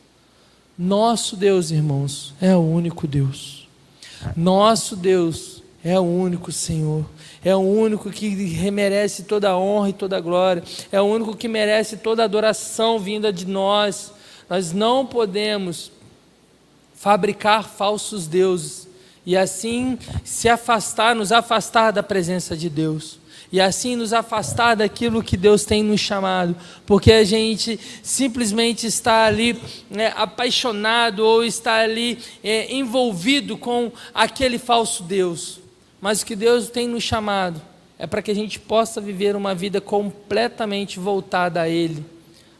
Nosso 0.75 1.35
Deus, 1.35 1.69
irmãos, 1.69 2.33
é 2.41 2.55
o 2.55 2.59
único 2.59 3.05
Deus. 3.05 3.67
Nosso 4.35 4.95
Deus 4.95 5.61
é 5.83 5.99
o 5.99 6.03
único 6.03 6.51
Senhor. 6.51 7.05
É 7.45 7.55
o 7.55 7.59
único 7.59 8.09
que 8.09 8.31
merece 8.71 9.25
toda 9.25 9.51
a 9.51 9.57
honra 9.59 9.89
e 9.89 9.93
toda 9.93 10.17
a 10.17 10.19
glória. 10.19 10.63
É 10.91 10.99
o 10.99 11.03
único 11.03 11.37
que 11.37 11.47
merece 11.47 11.97
toda 11.97 12.23
a 12.23 12.25
adoração 12.25 12.97
vinda 12.97 13.31
de 13.31 13.45
nós. 13.45 14.11
Nós 14.49 14.73
não 14.73 15.05
podemos 15.05 15.91
fabricar 16.95 17.63
falsos 17.69 18.25
deuses 18.25 18.87
e 19.23 19.37
assim 19.37 19.99
se 20.23 20.49
afastar, 20.49 21.13
nos 21.13 21.31
afastar 21.31 21.91
da 21.91 22.01
presença 22.01 22.57
de 22.57 22.71
Deus 22.71 23.19
e 23.51 23.61
assim 23.61 23.95
nos 23.95 24.11
afastar 24.11 24.75
daquilo 24.75 25.23
que 25.23 25.37
Deus 25.37 25.63
tem 25.63 25.81
nos 25.83 26.01
chamado, 26.01 26.55
porque 26.85 27.11
a 27.11 27.23
gente 27.23 27.79
simplesmente 28.03 28.85
está 28.85 29.25
ali 29.25 29.59
né, 29.89 30.13
apaixonado 30.15 31.19
ou 31.25 31.43
está 31.43 31.75
ali 31.75 32.19
é, 32.43 32.73
envolvido 32.73 33.57
com 33.57 33.91
aquele 34.13 34.57
falso 34.57 35.03
Deus. 35.03 35.59
Mas 36.01 36.21
o 36.21 36.25
que 36.25 36.35
Deus 36.35 36.69
tem 36.69 36.87
nos 36.87 37.03
chamado 37.03 37.61
é 37.97 38.05
para 38.05 38.21
que 38.21 38.31
a 38.31 38.35
gente 38.35 38.59
possa 38.59 39.01
viver 39.01 39.35
uma 39.35 39.55
vida 39.55 39.81
completamente 39.81 40.99
voltada 40.99 41.61
a 41.61 41.69
Ele, 41.69 42.05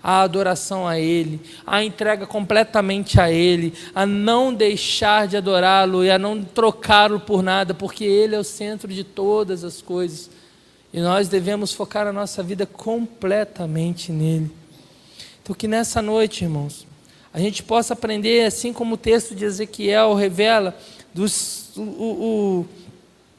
a 0.02 0.21
adoração 0.21 0.88
a 0.88 0.97
Ele, 0.97 1.39
a 1.65 1.84
entrega 1.84 2.26
completamente 2.26 3.19
a 3.19 3.30
Ele, 3.30 3.73
a 3.93 4.06
não 4.06 4.54
deixar 4.54 5.28
de 5.28 5.38
adorá-lo 5.38 6.04
e 6.04 6.10
a 6.10 6.17
não 6.17 6.41
trocá-lo 6.43 7.19
por 7.19 7.43
nada, 7.43 7.73
porque 7.73 8.06
Ele 8.06 8.36
é 8.36 8.39
o 8.39 8.43
centro 8.43 8.88
de 8.88 9.04
todas 9.04 9.63
as 9.63 9.82
coisas. 9.82 10.37
E 10.93 11.00
nós 11.02 11.28
devemos 11.28 11.73
focar 11.73 12.08
a 12.08 12.13
nossa 12.13 12.41
vida 12.41 12.65
completamente 12.65 14.12
nele. 14.12 14.52
Então, 15.41 15.56
que 15.56 15.67
nessa 15.67 16.02
noite, 16.02 16.43
irmãos, 16.43 16.88
a 17.34 17.39
gente 17.39 17.62
possa 17.62 17.93
aprender, 17.93 18.45
assim 18.45 18.73
como 18.73 18.95
o 18.95 18.97
texto 18.97 19.36
de 19.36 19.45
Ezequiel 19.45 20.13
revela, 20.13 20.78
dos, 21.13 21.71
o, 21.78 21.82
o, 21.82 22.65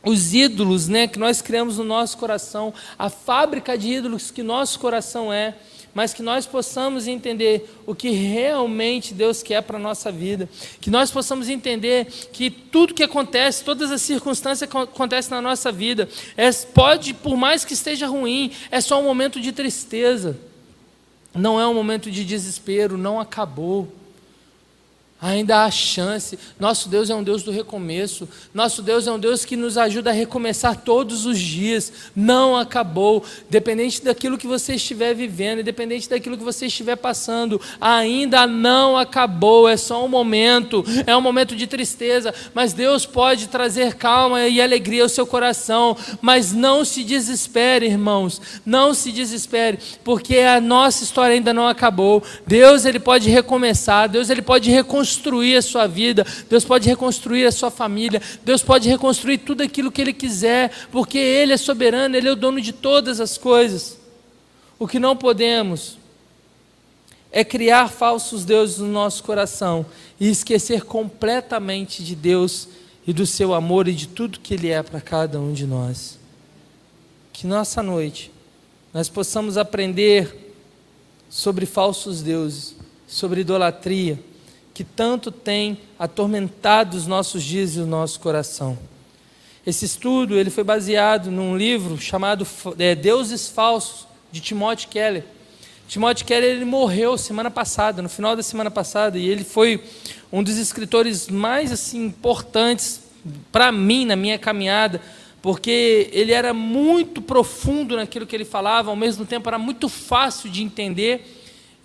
os 0.05 0.35
ídolos 0.35 0.89
né, 0.89 1.07
que 1.07 1.19
nós 1.19 1.43
criamos 1.43 1.79
no 1.79 1.85
nosso 1.85 2.17
coração, 2.19 2.73
a 2.99 3.11
fábrica 3.11 3.77
de 3.77 3.89
ídolos 3.95 4.31
que 4.31 4.43
nosso 4.43 4.79
coração 4.79 5.33
é 5.33 5.55
mas 5.95 6.13
que 6.15 6.23
nós 6.23 6.47
possamos 6.47 7.07
entender 7.07 7.69
o 7.87 7.95
que 7.95 8.11
realmente 8.11 9.15
Deus 9.15 9.43
quer 9.43 9.63
para 9.63 9.77
a 9.77 9.81
nossa 9.81 10.13
vida, 10.13 10.49
que 10.81 10.91
nós 10.91 11.11
possamos 11.11 11.49
entender 11.49 12.07
que 12.33 12.51
tudo 12.51 12.95
que 12.95 13.03
acontece, 13.03 13.65
todas 13.65 13.91
as 13.91 14.03
circunstâncias 14.03 14.69
que 14.69 14.77
acontecem 14.77 15.31
na 15.31 15.43
nossa 15.43 15.73
vida, 15.73 16.09
é, 16.37 16.51
pode, 16.53 17.15
por 17.15 17.37
mais 17.37 17.65
que 17.65 17.73
esteja 17.73 18.07
ruim, 18.07 18.53
é 18.71 18.81
só 18.81 19.01
um 19.01 19.05
momento 19.05 19.41
de 19.41 19.53
tristeza, 19.53 20.39
não 21.35 21.61
é 21.61 21.67
um 21.67 21.75
momento 21.75 22.11
de 22.11 22.25
desespero, 22.25 22.97
não 22.97 23.21
acabou. 23.21 23.89
Ainda 25.21 25.65
há 25.65 25.71
chance. 25.71 26.39
Nosso 26.61 26.89
Deus 26.89 27.11
é 27.11 27.15
um 27.15 27.25
Deus 27.25 27.43
do 27.43 27.51
recomeço. 27.51 28.29
Nosso 28.55 28.81
Deus 28.83 29.09
é 29.09 29.11
um 29.13 29.19
Deus 29.19 29.45
que 29.45 29.57
nos 29.57 29.77
ajuda 29.77 30.11
a 30.11 30.13
recomeçar 30.13 30.77
todos 30.77 31.27
os 31.27 31.41
dias. 31.41 31.93
Não 32.15 32.57
acabou. 32.57 33.25
Dependente 33.51 34.05
daquilo 34.05 34.39
que 34.39 34.47
você 34.47 34.77
estiver 34.77 35.15
vivendo, 35.15 35.61
independente 35.61 36.09
daquilo 36.09 36.39
que 36.39 36.45
você 36.45 36.67
estiver 36.67 36.95
passando, 36.95 37.61
ainda 37.81 38.47
não 38.47 38.97
acabou. 38.97 39.69
É 39.69 39.77
só 39.77 40.05
um 40.05 40.09
momento. 40.09 40.85
É 41.05 41.17
um 41.17 41.21
momento 41.21 41.57
de 41.57 41.67
tristeza. 41.67 42.33
Mas 42.55 42.73
Deus 42.73 43.05
pode 43.05 43.49
trazer 43.49 43.95
calma 43.95 44.47
e 44.47 44.63
alegria 44.63 45.03
ao 45.03 45.09
seu 45.09 45.27
coração. 45.27 45.97
Mas 46.21 46.53
não 46.53 46.85
se 46.85 47.03
desespere, 47.03 47.87
irmãos. 47.87 48.41
Não 48.65 48.95
se 48.95 49.11
desespere, 49.11 49.81
porque 50.05 50.39
a 50.39 50.61
nossa 50.61 51.03
história 51.03 51.35
ainda 51.35 51.53
não 51.53 51.67
acabou. 51.67 52.23
Deus 52.47 52.85
ele 52.85 53.01
pode 53.01 53.29
recomeçar. 53.29 54.09
Deus 54.09 54.31
ele 54.31 54.43
pode 54.43 54.71
reconstruir 54.71 55.08
reconstruir 55.09 55.57
a 55.57 55.63
sua 55.63 55.87
vida, 55.87 56.27
Deus 56.49 56.65
pode 56.65 56.89
reconstruir 56.89 57.47
a 57.47 57.53
sua 57.53 57.71
família, 57.71 58.21
Deus 58.45 58.63
pode 58.63 58.89
reconstruir 58.89 59.39
tudo 59.39 59.63
aquilo 59.63 59.91
que 59.91 60.01
Ele 60.01 60.13
quiser, 60.13 60.71
porque 60.93 61.19
Ele 61.19 61.53
é 61.53 61.57
soberano, 61.57 62.17
Ele 62.17 62.29
é 62.29 62.33
o 62.33 62.37
dono 62.37 62.61
de 62.61 62.73
todas 62.73 63.21
as 63.21 63.39
coisas. 63.39 63.99
O 64.79 64.87
que 64.87 64.99
não 64.99 65.17
podemos 65.17 65.97
é 67.33 67.45
criar 67.45 67.89
falsos 67.89 68.45
deuses 68.45 68.79
no 68.79 68.89
nosso 68.89 69.23
coração 69.23 69.85
e 70.21 70.29
esquecer 70.29 70.85
completamente 70.85 72.03
de 72.03 72.15
Deus 72.15 72.69
e 73.07 73.13
do 73.13 73.27
seu 73.27 73.55
amor 73.55 73.89
e 73.89 73.95
de 73.95 74.07
tudo 74.09 74.41
que 74.41 74.55
Ele 74.55 74.69
é 74.69 74.83
para 74.83 75.01
cada 75.01 75.41
um 75.41 75.53
de 75.53 75.67
nós. 75.67 76.19
que 77.33 77.47
nossa 77.47 77.83
noite 77.83 78.33
nós 78.93 79.09
possamos 79.09 79.57
aprender 79.57 80.55
sobre 81.31 81.67
falsos 81.67 82.21
deuses, 82.21 82.75
sobre 83.07 83.43
idolatria, 83.43 84.19
que 84.79 84.85
tanto 84.85 85.33
tem 85.33 85.77
atormentado 85.99 86.97
os 86.97 87.05
nossos 87.05 87.43
dias 87.43 87.75
e 87.75 87.81
o 87.81 87.85
nosso 87.85 88.21
coração. 88.21 88.79
Esse 89.67 89.85
estudo 89.85 90.37
ele 90.37 90.51
foi 90.51 90.63
baseado 90.63 91.33
num 91.33 91.57
livro 91.57 92.01
chamado 92.01 92.47
é, 92.79 92.95
Deuses 92.95 93.49
Falsos, 93.49 94.07
de 94.31 94.41
Timothy 94.41 94.87
Keller. 94.87 95.25
Timothy 95.89 96.25
Keller 96.25 96.51
ele 96.51 96.65
morreu 96.65 97.19
semana 97.19 97.51
passada, 97.51 98.01
no 98.01 98.09
final 98.09 98.37
da 98.37 98.43
semana 98.45 98.71
passada, 98.71 99.19
e 99.19 99.29
ele 99.29 99.43
foi 99.43 99.83
um 100.31 100.45
dos 100.45 100.57
escritores 100.57 101.29
mais 101.29 101.73
assim 101.73 102.05
importantes 102.05 103.01
para 103.51 103.73
mim 103.73 104.05
na 104.05 104.15
minha 104.15 104.39
caminhada, 104.39 105.03
porque 105.43 106.09
ele 106.13 106.31
era 106.31 106.55
muito 106.55 107.21
profundo 107.21 107.97
naquilo 107.97 108.29
que 108.29 108.37
ele 108.37 108.45
falava, 108.45 108.91
ao 108.91 108.97
mesmo 108.97 109.27
tempo 109.27 109.49
era 109.49 109.59
muito 109.59 109.89
fácil 109.89 110.49
de 110.49 110.63
entender 110.63 111.38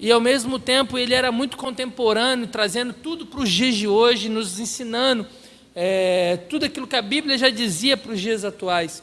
e 0.04 0.12
ao 0.12 0.20
mesmo 0.20 0.60
tempo 0.60 0.98
ele 0.98 1.14
era 1.14 1.32
muito 1.32 1.56
contemporâneo, 1.56 2.46
trazendo 2.46 2.92
tudo 2.92 3.26
para 3.26 3.40
os 3.40 3.50
dias 3.50 3.74
de 3.74 3.88
hoje, 3.88 4.28
nos 4.28 4.60
ensinando 4.60 5.26
é, 5.74 6.36
tudo 6.50 6.66
aquilo 6.66 6.86
que 6.86 6.98
a 6.98 7.02
Bíblia 7.02 7.38
já 7.38 7.50
dizia 7.50 7.96
para 7.96 8.12
os 8.12 8.20
dias 8.20 8.44
atuais. 8.44 9.02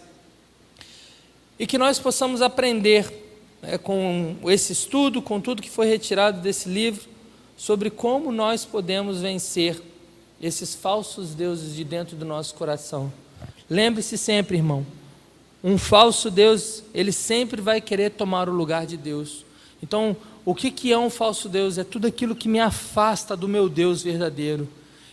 E 1.59 1.67
que 1.67 1.79
nós 1.79 1.99
possamos 1.99 2.43
aprender 2.43 3.11
é, 3.63 3.79
com 3.79 4.37
esse 4.45 4.75
estudo, 4.75 5.23
com 5.23 5.41
tudo 5.41 5.63
que 5.63 5.71
foi 5.71 5.87
retirado 5.87 6.43
desse 6.43 6.69
livro, 6.69 7.09
sobre 7.57 7.89
como 7.89 8.31
nós 8.31 8.67
podemos 8.67 9.23
vencer 9.23 9.81
esses 10.39 10.75
falsos 10.75 11.35
deuses 11.35 11.75
de 11.75 11.83
dentro 11.83 12.15
do 12.15 12.27
nosso 12.27 12.55
coração. 12.57 13.11
Lembre-se 13.71 14.19
sempre, 14.19 14.59
irmão, 14.59 14.85
um 15.65 15.79
falso 15.79 16.31
Deus, 16.31 16.83
ele 16.93 17.11
sempre 17.11 17.63
vai 17.63 17.81
querer 17.81 18.11
tomar 18.11 18.51
o 18.51 18.53
lugar 18.53 18.85
de 18.85 18.99
Deus. 18.99 19.47
Então, 19.83 20.15
o 20.45 20.55
que, 20.55 20.71
que 20.71 20.93
é 20.93 20.99
um 20.99 21.11
falso 21.11 21.49
Deus? 21.49 21.79
É 21.79 21.85
tudo 21.85 22.07
aquilo 22.07 22.35
que 22.35 22.49
me 22.49 22.61
afasta 22.61 23.37
do 23.37 23.47
meu 23.47 23.69
Deus 23.69 24.03
verdadeiro. 24.03 24.69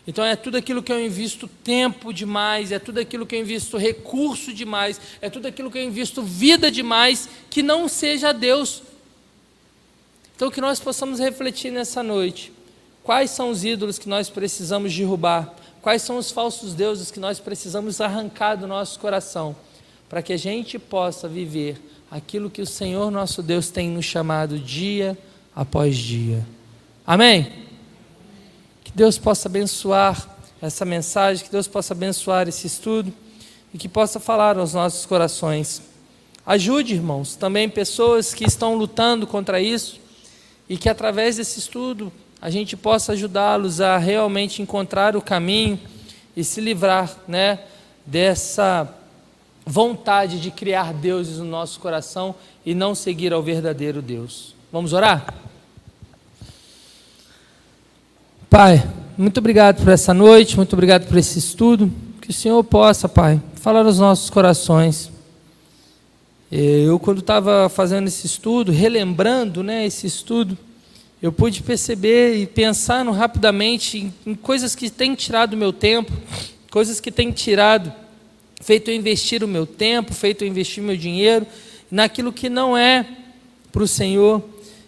Então 0.07 0.23
é 0.23 0.37
tudo 0.37 0.55
aquilo 0.55 0.81
que 0.81 0.91
eu 0.91 1.05
invisto 1.05 1.49
tempo 1.49 2.13
demais, 2.13 2.71
é 2.71 2.79
tudo 2.79 2.99
aquilo 2.99 3.25
que 3.25 3.35
eu 3.35 3.41
invisto 3.41 3.77
recurso 3.77 4.53
demais, 4.53 5.01
é 5.21 5.29
tudo 5.29 5.47
aquilo 5.47 5.69
que 5.69 5.77
eu 5.77 5.83
invisto 5.83 6.23
vida 6.23 6.71
demais, 6.71 7.27
que 7.49 7.61
não 7.61 7.89
seja 7.89 8.31
Deus. 8.31 8.81
Então 10.33 10.49
que 10.49 10.61
nós 10.61 10.79
possamos 10.79 11.19
refletir 11.19 11.71
nessa 11.71 12.01
noite. 12.01 12.53
Quais 13.03 13.31
são 13.31 13.49
os 13.49 13.65
ídolos 13.65 13.99
que 13.99 14.07
nós 14.07 14.29
precisamos 14.29 14.95
derrubar? 14.95 15.53
Quais 15.81 16.01
são 16.01 16.17
os 16.17 16.31
falsos 16.31 16.73
deuses 16.73 17.11
que 17.11 17.19
nós 17.19 17.39
precisamos 17.39 17.99
arrancar 17.99 18.55
do 18.55 18.67
nosso 18.67 18.99
coração? 18.99 19.55
Para 20.07 20.21
que 20.21 20.31
a 20.31 20.37
gente 20.37 20.79
possa 20.79 21.27
viver 21.27 21.81
aquilo 22.09 22.49
que 22.49 22.61
o 22.61 22.65
Senhor 22.65 23.11
nosso 23.11 23.43
Deus 23.43 23.69
tem 23.69 23.89
nos 23.89 24.05
chamado 24.05 24.57
dia 24.57 25.17
após 25.55 25.95
dia. 25.97 26.45
Amém? 27.05 27.51
Que 28.83 28.91
Deus 28.91 29.17
possa 29.17 29.47
abençoar 29.47 30.37
essa 30.61 30.85
mensagem, 30.85 31.45
que 31.45 31.51
Deus 31.51 31.67
possa 31.67 31.93
abençoar 31.93 32.47
esse 32.47 32.67
estudo 32.67 33.13
e 33.73 33.77
que 33.77 33.89
possa 33.89 34.19
falar 34.19 34.57
aos 34.57 34.73
nossos 34.73 35.05
corações. 35.05 35.81
Ajude, 36.45 36.93
irmãos, 36.93 37.35
também 37.35 37.67
pessoas 37.69 38.33
que 38.33 38.45
estão 38.45 38.75
lutando 38.75 39.27
contra 39.27 39.59
isso 39.59 39.99
e 40.69 40.77
que 40.77 40.89
através 40.89 41.35
desse 41.35 41.59
estudo 41.59 42.11
a 42.41 42.49
gente 42.49 42.77
possa 42.77 43.13
ajudá-los 43.13 43.81
a 43.81 43.97
realmente 43.97 44.61
encontrar 44.61 45.15
o 45.15 45.21
caminho 45.21 45.79
e 46.35 46.43
se 46.43 46.61
livrar, 46.61 47.17
né, 47.27 47.59
dessa 48.05 48.93
vontade 49.67 50.39
de 50.39 50.49
criar 50.49 50.93
deuses 50.93 51.39
no 51.39 51.45
nosso 51.45 51.79
coração 51.81 52.33
e 52.65 52.73
não 52.73 52.95
seguir 52.95 53.33
ao 53.33 53.43
verdadeiro 53.43 54.01
Deus. 54.01 54.55
Vamos 54.71 54.93
orar? 54.93 55.33
Pai, 58.49 58.89
muito 59.17 59.39
obrigado 59.39 59.83
por 59.83 59.89
essa 59.89 60.13
noite, 60.13 60.55
muito 60.55 60.71
obrigado 60.71 61.05
por 61.05 61.17
esse 61.17 61.37
estudo. 61.37 61.91
Que 62.21 62.29
o 62.29 62.33
Senhor 62.33 62.63
possa, 62.63 63.09
Pai, 63.09 63.41
falar 63.55 63.85
aos 63.85 63.99
nossos 63.99 64.29
corações. 64.29 65.11
Eu, 66.49 66.97
quando 66.97 67.19
estava 67.19 67.67
fazendo 67.67 68.07
esse 68.07 68.25
estudo, 68.25 68.71
relembrando 68.71 69.61
né, 69.63 69.85
esse 69.85 70.07
estudo, 70.07 70.57
eu 71.21 71.31
pude 71.31 71.61
perceber 71.61 72.37
e 72.37 72.47
pensar 72.47 73.05
rapidamente 73.09 73.97
em, 73.97 74.31
em 74.31 74.33
coisas 74.33 74.75
que 74.75 74.89
têm 74.89 75.13
tirado 75.13 75.57
meu 75.57 75.73
tempo, 75.73 76.13
coisas 76.71 77.01
que 77.01 77.11
têm 77.11 77.31
tirado 77.31 77.91
feito 78.61 78.89
eu 78.89 78.95
investir 78.95 79.43
o 79.43 79.47
meu 79.47 79.65
tempo, 79.65 80.13
feito 80.13 80.43
eu 80.43 80.47
investir 80.47 80.83
meu 80.83 80.97
dinheiro 80.97 81.45
naquilo 81.89 82.33
que 82.33 82.49
não 82.49 82.77
é 82.77 83.05
para 83.71 83.83
o 83.83 83.87
Senhor. 83.87 84.43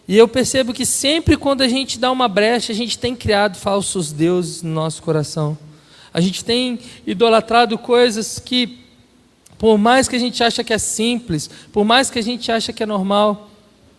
E 0.08 0.18
eu 0.18 0.28
percebo 0.28 0.74
que 0.74 0.86
sempre 0.86 1.38
quando 1.38 1.62
a 1.62 1.68
gente 1.68 2.00
dá 2.00 2.12
uma 2.12 2.28
brecha, 2.28 2.72
a 2.72 2.76
gente 2.76 2.98
tem 2.98 3.16
criado 3.16 3.58
falsos 3.58 4.12
deuses 4.12 4.64
no 4.64 4.72
nosso 4.72 5.02
coração. 5.04 5.58
A 6.14 6.20
gente 6.20 6.44
tem 6.44 6.80
idolatrado 7.06 7.78
coisas 7.78 8.40
que, 8.40 8.80
por 9.58 9.78
mais 9.78 10.08
que 10.08 10.16
a 10.16 10.20
gente 10.20 10.44
acha 10.44 10.64
que 10.64 10.74
é 10.74 10.80
simples, 10.80 11.50
por 11.72 11.86
mais 11.86 12.10
que 12.10 12.18
a 12.18 12.24
gente 12.24 12.52
acha 12.52 12.74
que 12.74 12.82
é 12.82 12.86
normal, 12.86 13.52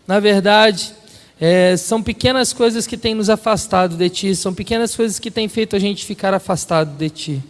na 0.06 0.18
verdade, 0.18 0.92
é, 1.40 1.76
são 1.76 2.02
pequenas 2.02 2.52
coisas 2.52 2.86
que 2.86 2.96
têm 2.96 3.14
nos 3.14 3.30
afastado 3.30 3.96
de 3.96 4.10
Ti, 4.10 4.34
são 4.34 4.52
pequenas 4.52 4.94
coisas 4.96 5.20
que 5.20 5.30
têm 5.30 5.48
feito 5.48 5.76
a 5.76 5.78
gente 5.78 6.04
ficar 6.04 6.34
afastado 6.34 6.96
de 6.98 7.08
Ti. 7.08 7.42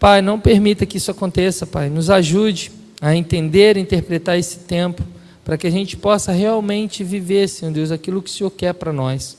Pai, 0.00 0.22
não 0.22 0.40
permita 0.40 0.86
que 0.86 0.96
isso 0.96 1.10
aconteça, 1.10 1.66
Pai. 1.66 1.90
Nos 1.90 2.08
ajude 2.08 2.72
a 3.02 3.14
entender, 3.14 3.76
interpretar 3.76 4.38
esse 4.38 4.60
tempo, 4.60 5.04
para 5.44 5.58
que 5.58 5.66
a 5.66 5.70
gente 5.70 5.94
possa 5.94 6.32
realmente 6.32 7.04
viver, 7.04 7.46
Senhor 7.50 7.70
Deus, 7.70 7.90
aquilo 7.90 8.22
que 8.22 8.30
o 8.30 8.32
Senhor 8.32 8.50
quer 8.50 8.72
para 8.72 8.94
nós. 8.94 9.36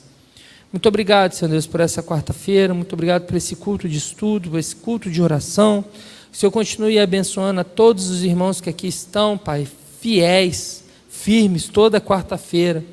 Muito 0.72 0.88
obrigado, 0.88 1.32
Senhor 1.32 1.50
Deus, 1.50 1.66
por 1.66 1.80
essa 1.80 2.00
quarta-feira. 2.00 2.72
Muito 2.72 2.92
obrigado 2.92 3.26
por 3.26 3.36
esse 3.36 3.56
culto 3.56 3.88
de 3.88 3.98
estudo, 3.98 4.50
por 4.50 4.58
esse 4.60 4.76
culto 4.76 5.10
de 5.10 5.20
oração. 5.20 5.84
Que 6.30 6.36
o 6.36 6.40
Senhor 6.40 6.52
continue 6.52 6.96
abençoando 7.00 7.60
a 7.60 7.64
todos 7.64 8.08
os 8.08 8.22
irmãos 8.22 8.60
que 8.60 8.70
aqui 8.70 8.86
estão, 8.86 9.36
Pai, 9.36 9.66
fiéis, 10.00 10.84
firmes, 11.10 11.66
toda 11.66 12.00
quarta-feira. 12.00 12.84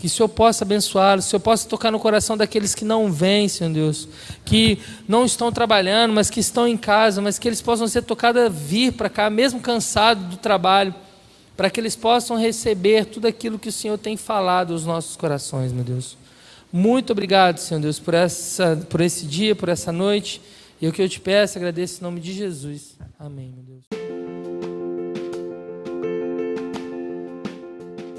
Que 0.00 0.06
o 0.06 0.10
Senhor 0.10 0.30
possa 0.30 0.64
abençoá-los, 0.64 1.26
que 1.26 1.28
o 1.28 1.30
Senhor 1.32 1.40
possa 1.40 1.68
tocar 1.68 1.92
no 1.92 2.00
coração 2.00 2.34
daqueles 2.34 2.74
que 2.74 2.86
não 2.86 3.12
vêm, 3.12 3.48
Senhor 3.48 3.70
Deus, 3.70 4.08
que 4.46 4.78
não 5.06 5.26
estão 5.26 5.52
trabalhando, 5.52 6.14
mas 6.14 6.30
que 6.30 6.40
estão 6.40 6.66
em 6.66 6.76
casa, 6.76 7.20
mas 7.20 7.38
que 7.38 7.46
eles 7.46 7.60
possam 7.60 7.86
ser 7.86 8.02
tocados 8.02 8.40
a 8.40 8.48
vir 8.48 8.94
para 8.94 9.10
cá, 9.10 9.28
mesmo 9.28 9.60
cansados 9.60 10.24
do 10.24 10.38
trabalho, 10.38 10.94
para 11.54 11.68
que 11.68 11.78
eles 11.78 11.94
possam 11.94 12.38
receber 12.38 13.04
tudo 13.04 13.26
aquilo 13.26 13.58
que 13.58 13.68
o 13.68 13.72
Senhor 13.72 13.98
tem 13.98 14.16
falado 14.16 14.72
aos 14.72 14.86
nossos 14.86 15.16
corações, 15.16 15.70
meu 15.70 15.84
Deus. 15.84 16.16
Muito 16.72 17.12
obrigado, 17.12 17.58
Senhor 17.58 17.80
Deus, 17.80 17.98
por, 17.98 18.14
essa, 18.14 18.76
por 18.88 19.02
esse 19.02 19.26
dia, 19.26 19.54
por 19.54 19.68
essa 19.68 19.92
noite. 19.92 20.40
E 20.80 20.88
o 20.88 20.92
que 20.92 21.02
eu 21.02 21.08
te 21.10 21.20
peço, 21.20 21.58
agradeço 21.58 22.00
em 22.00 22.04
nome 22.04 22.20
de 22.20 22.32
Jesus. 22.32 22.96
Amém, 23.18 23.52
meu 23.54 23.62
Deus. 23.62 23.99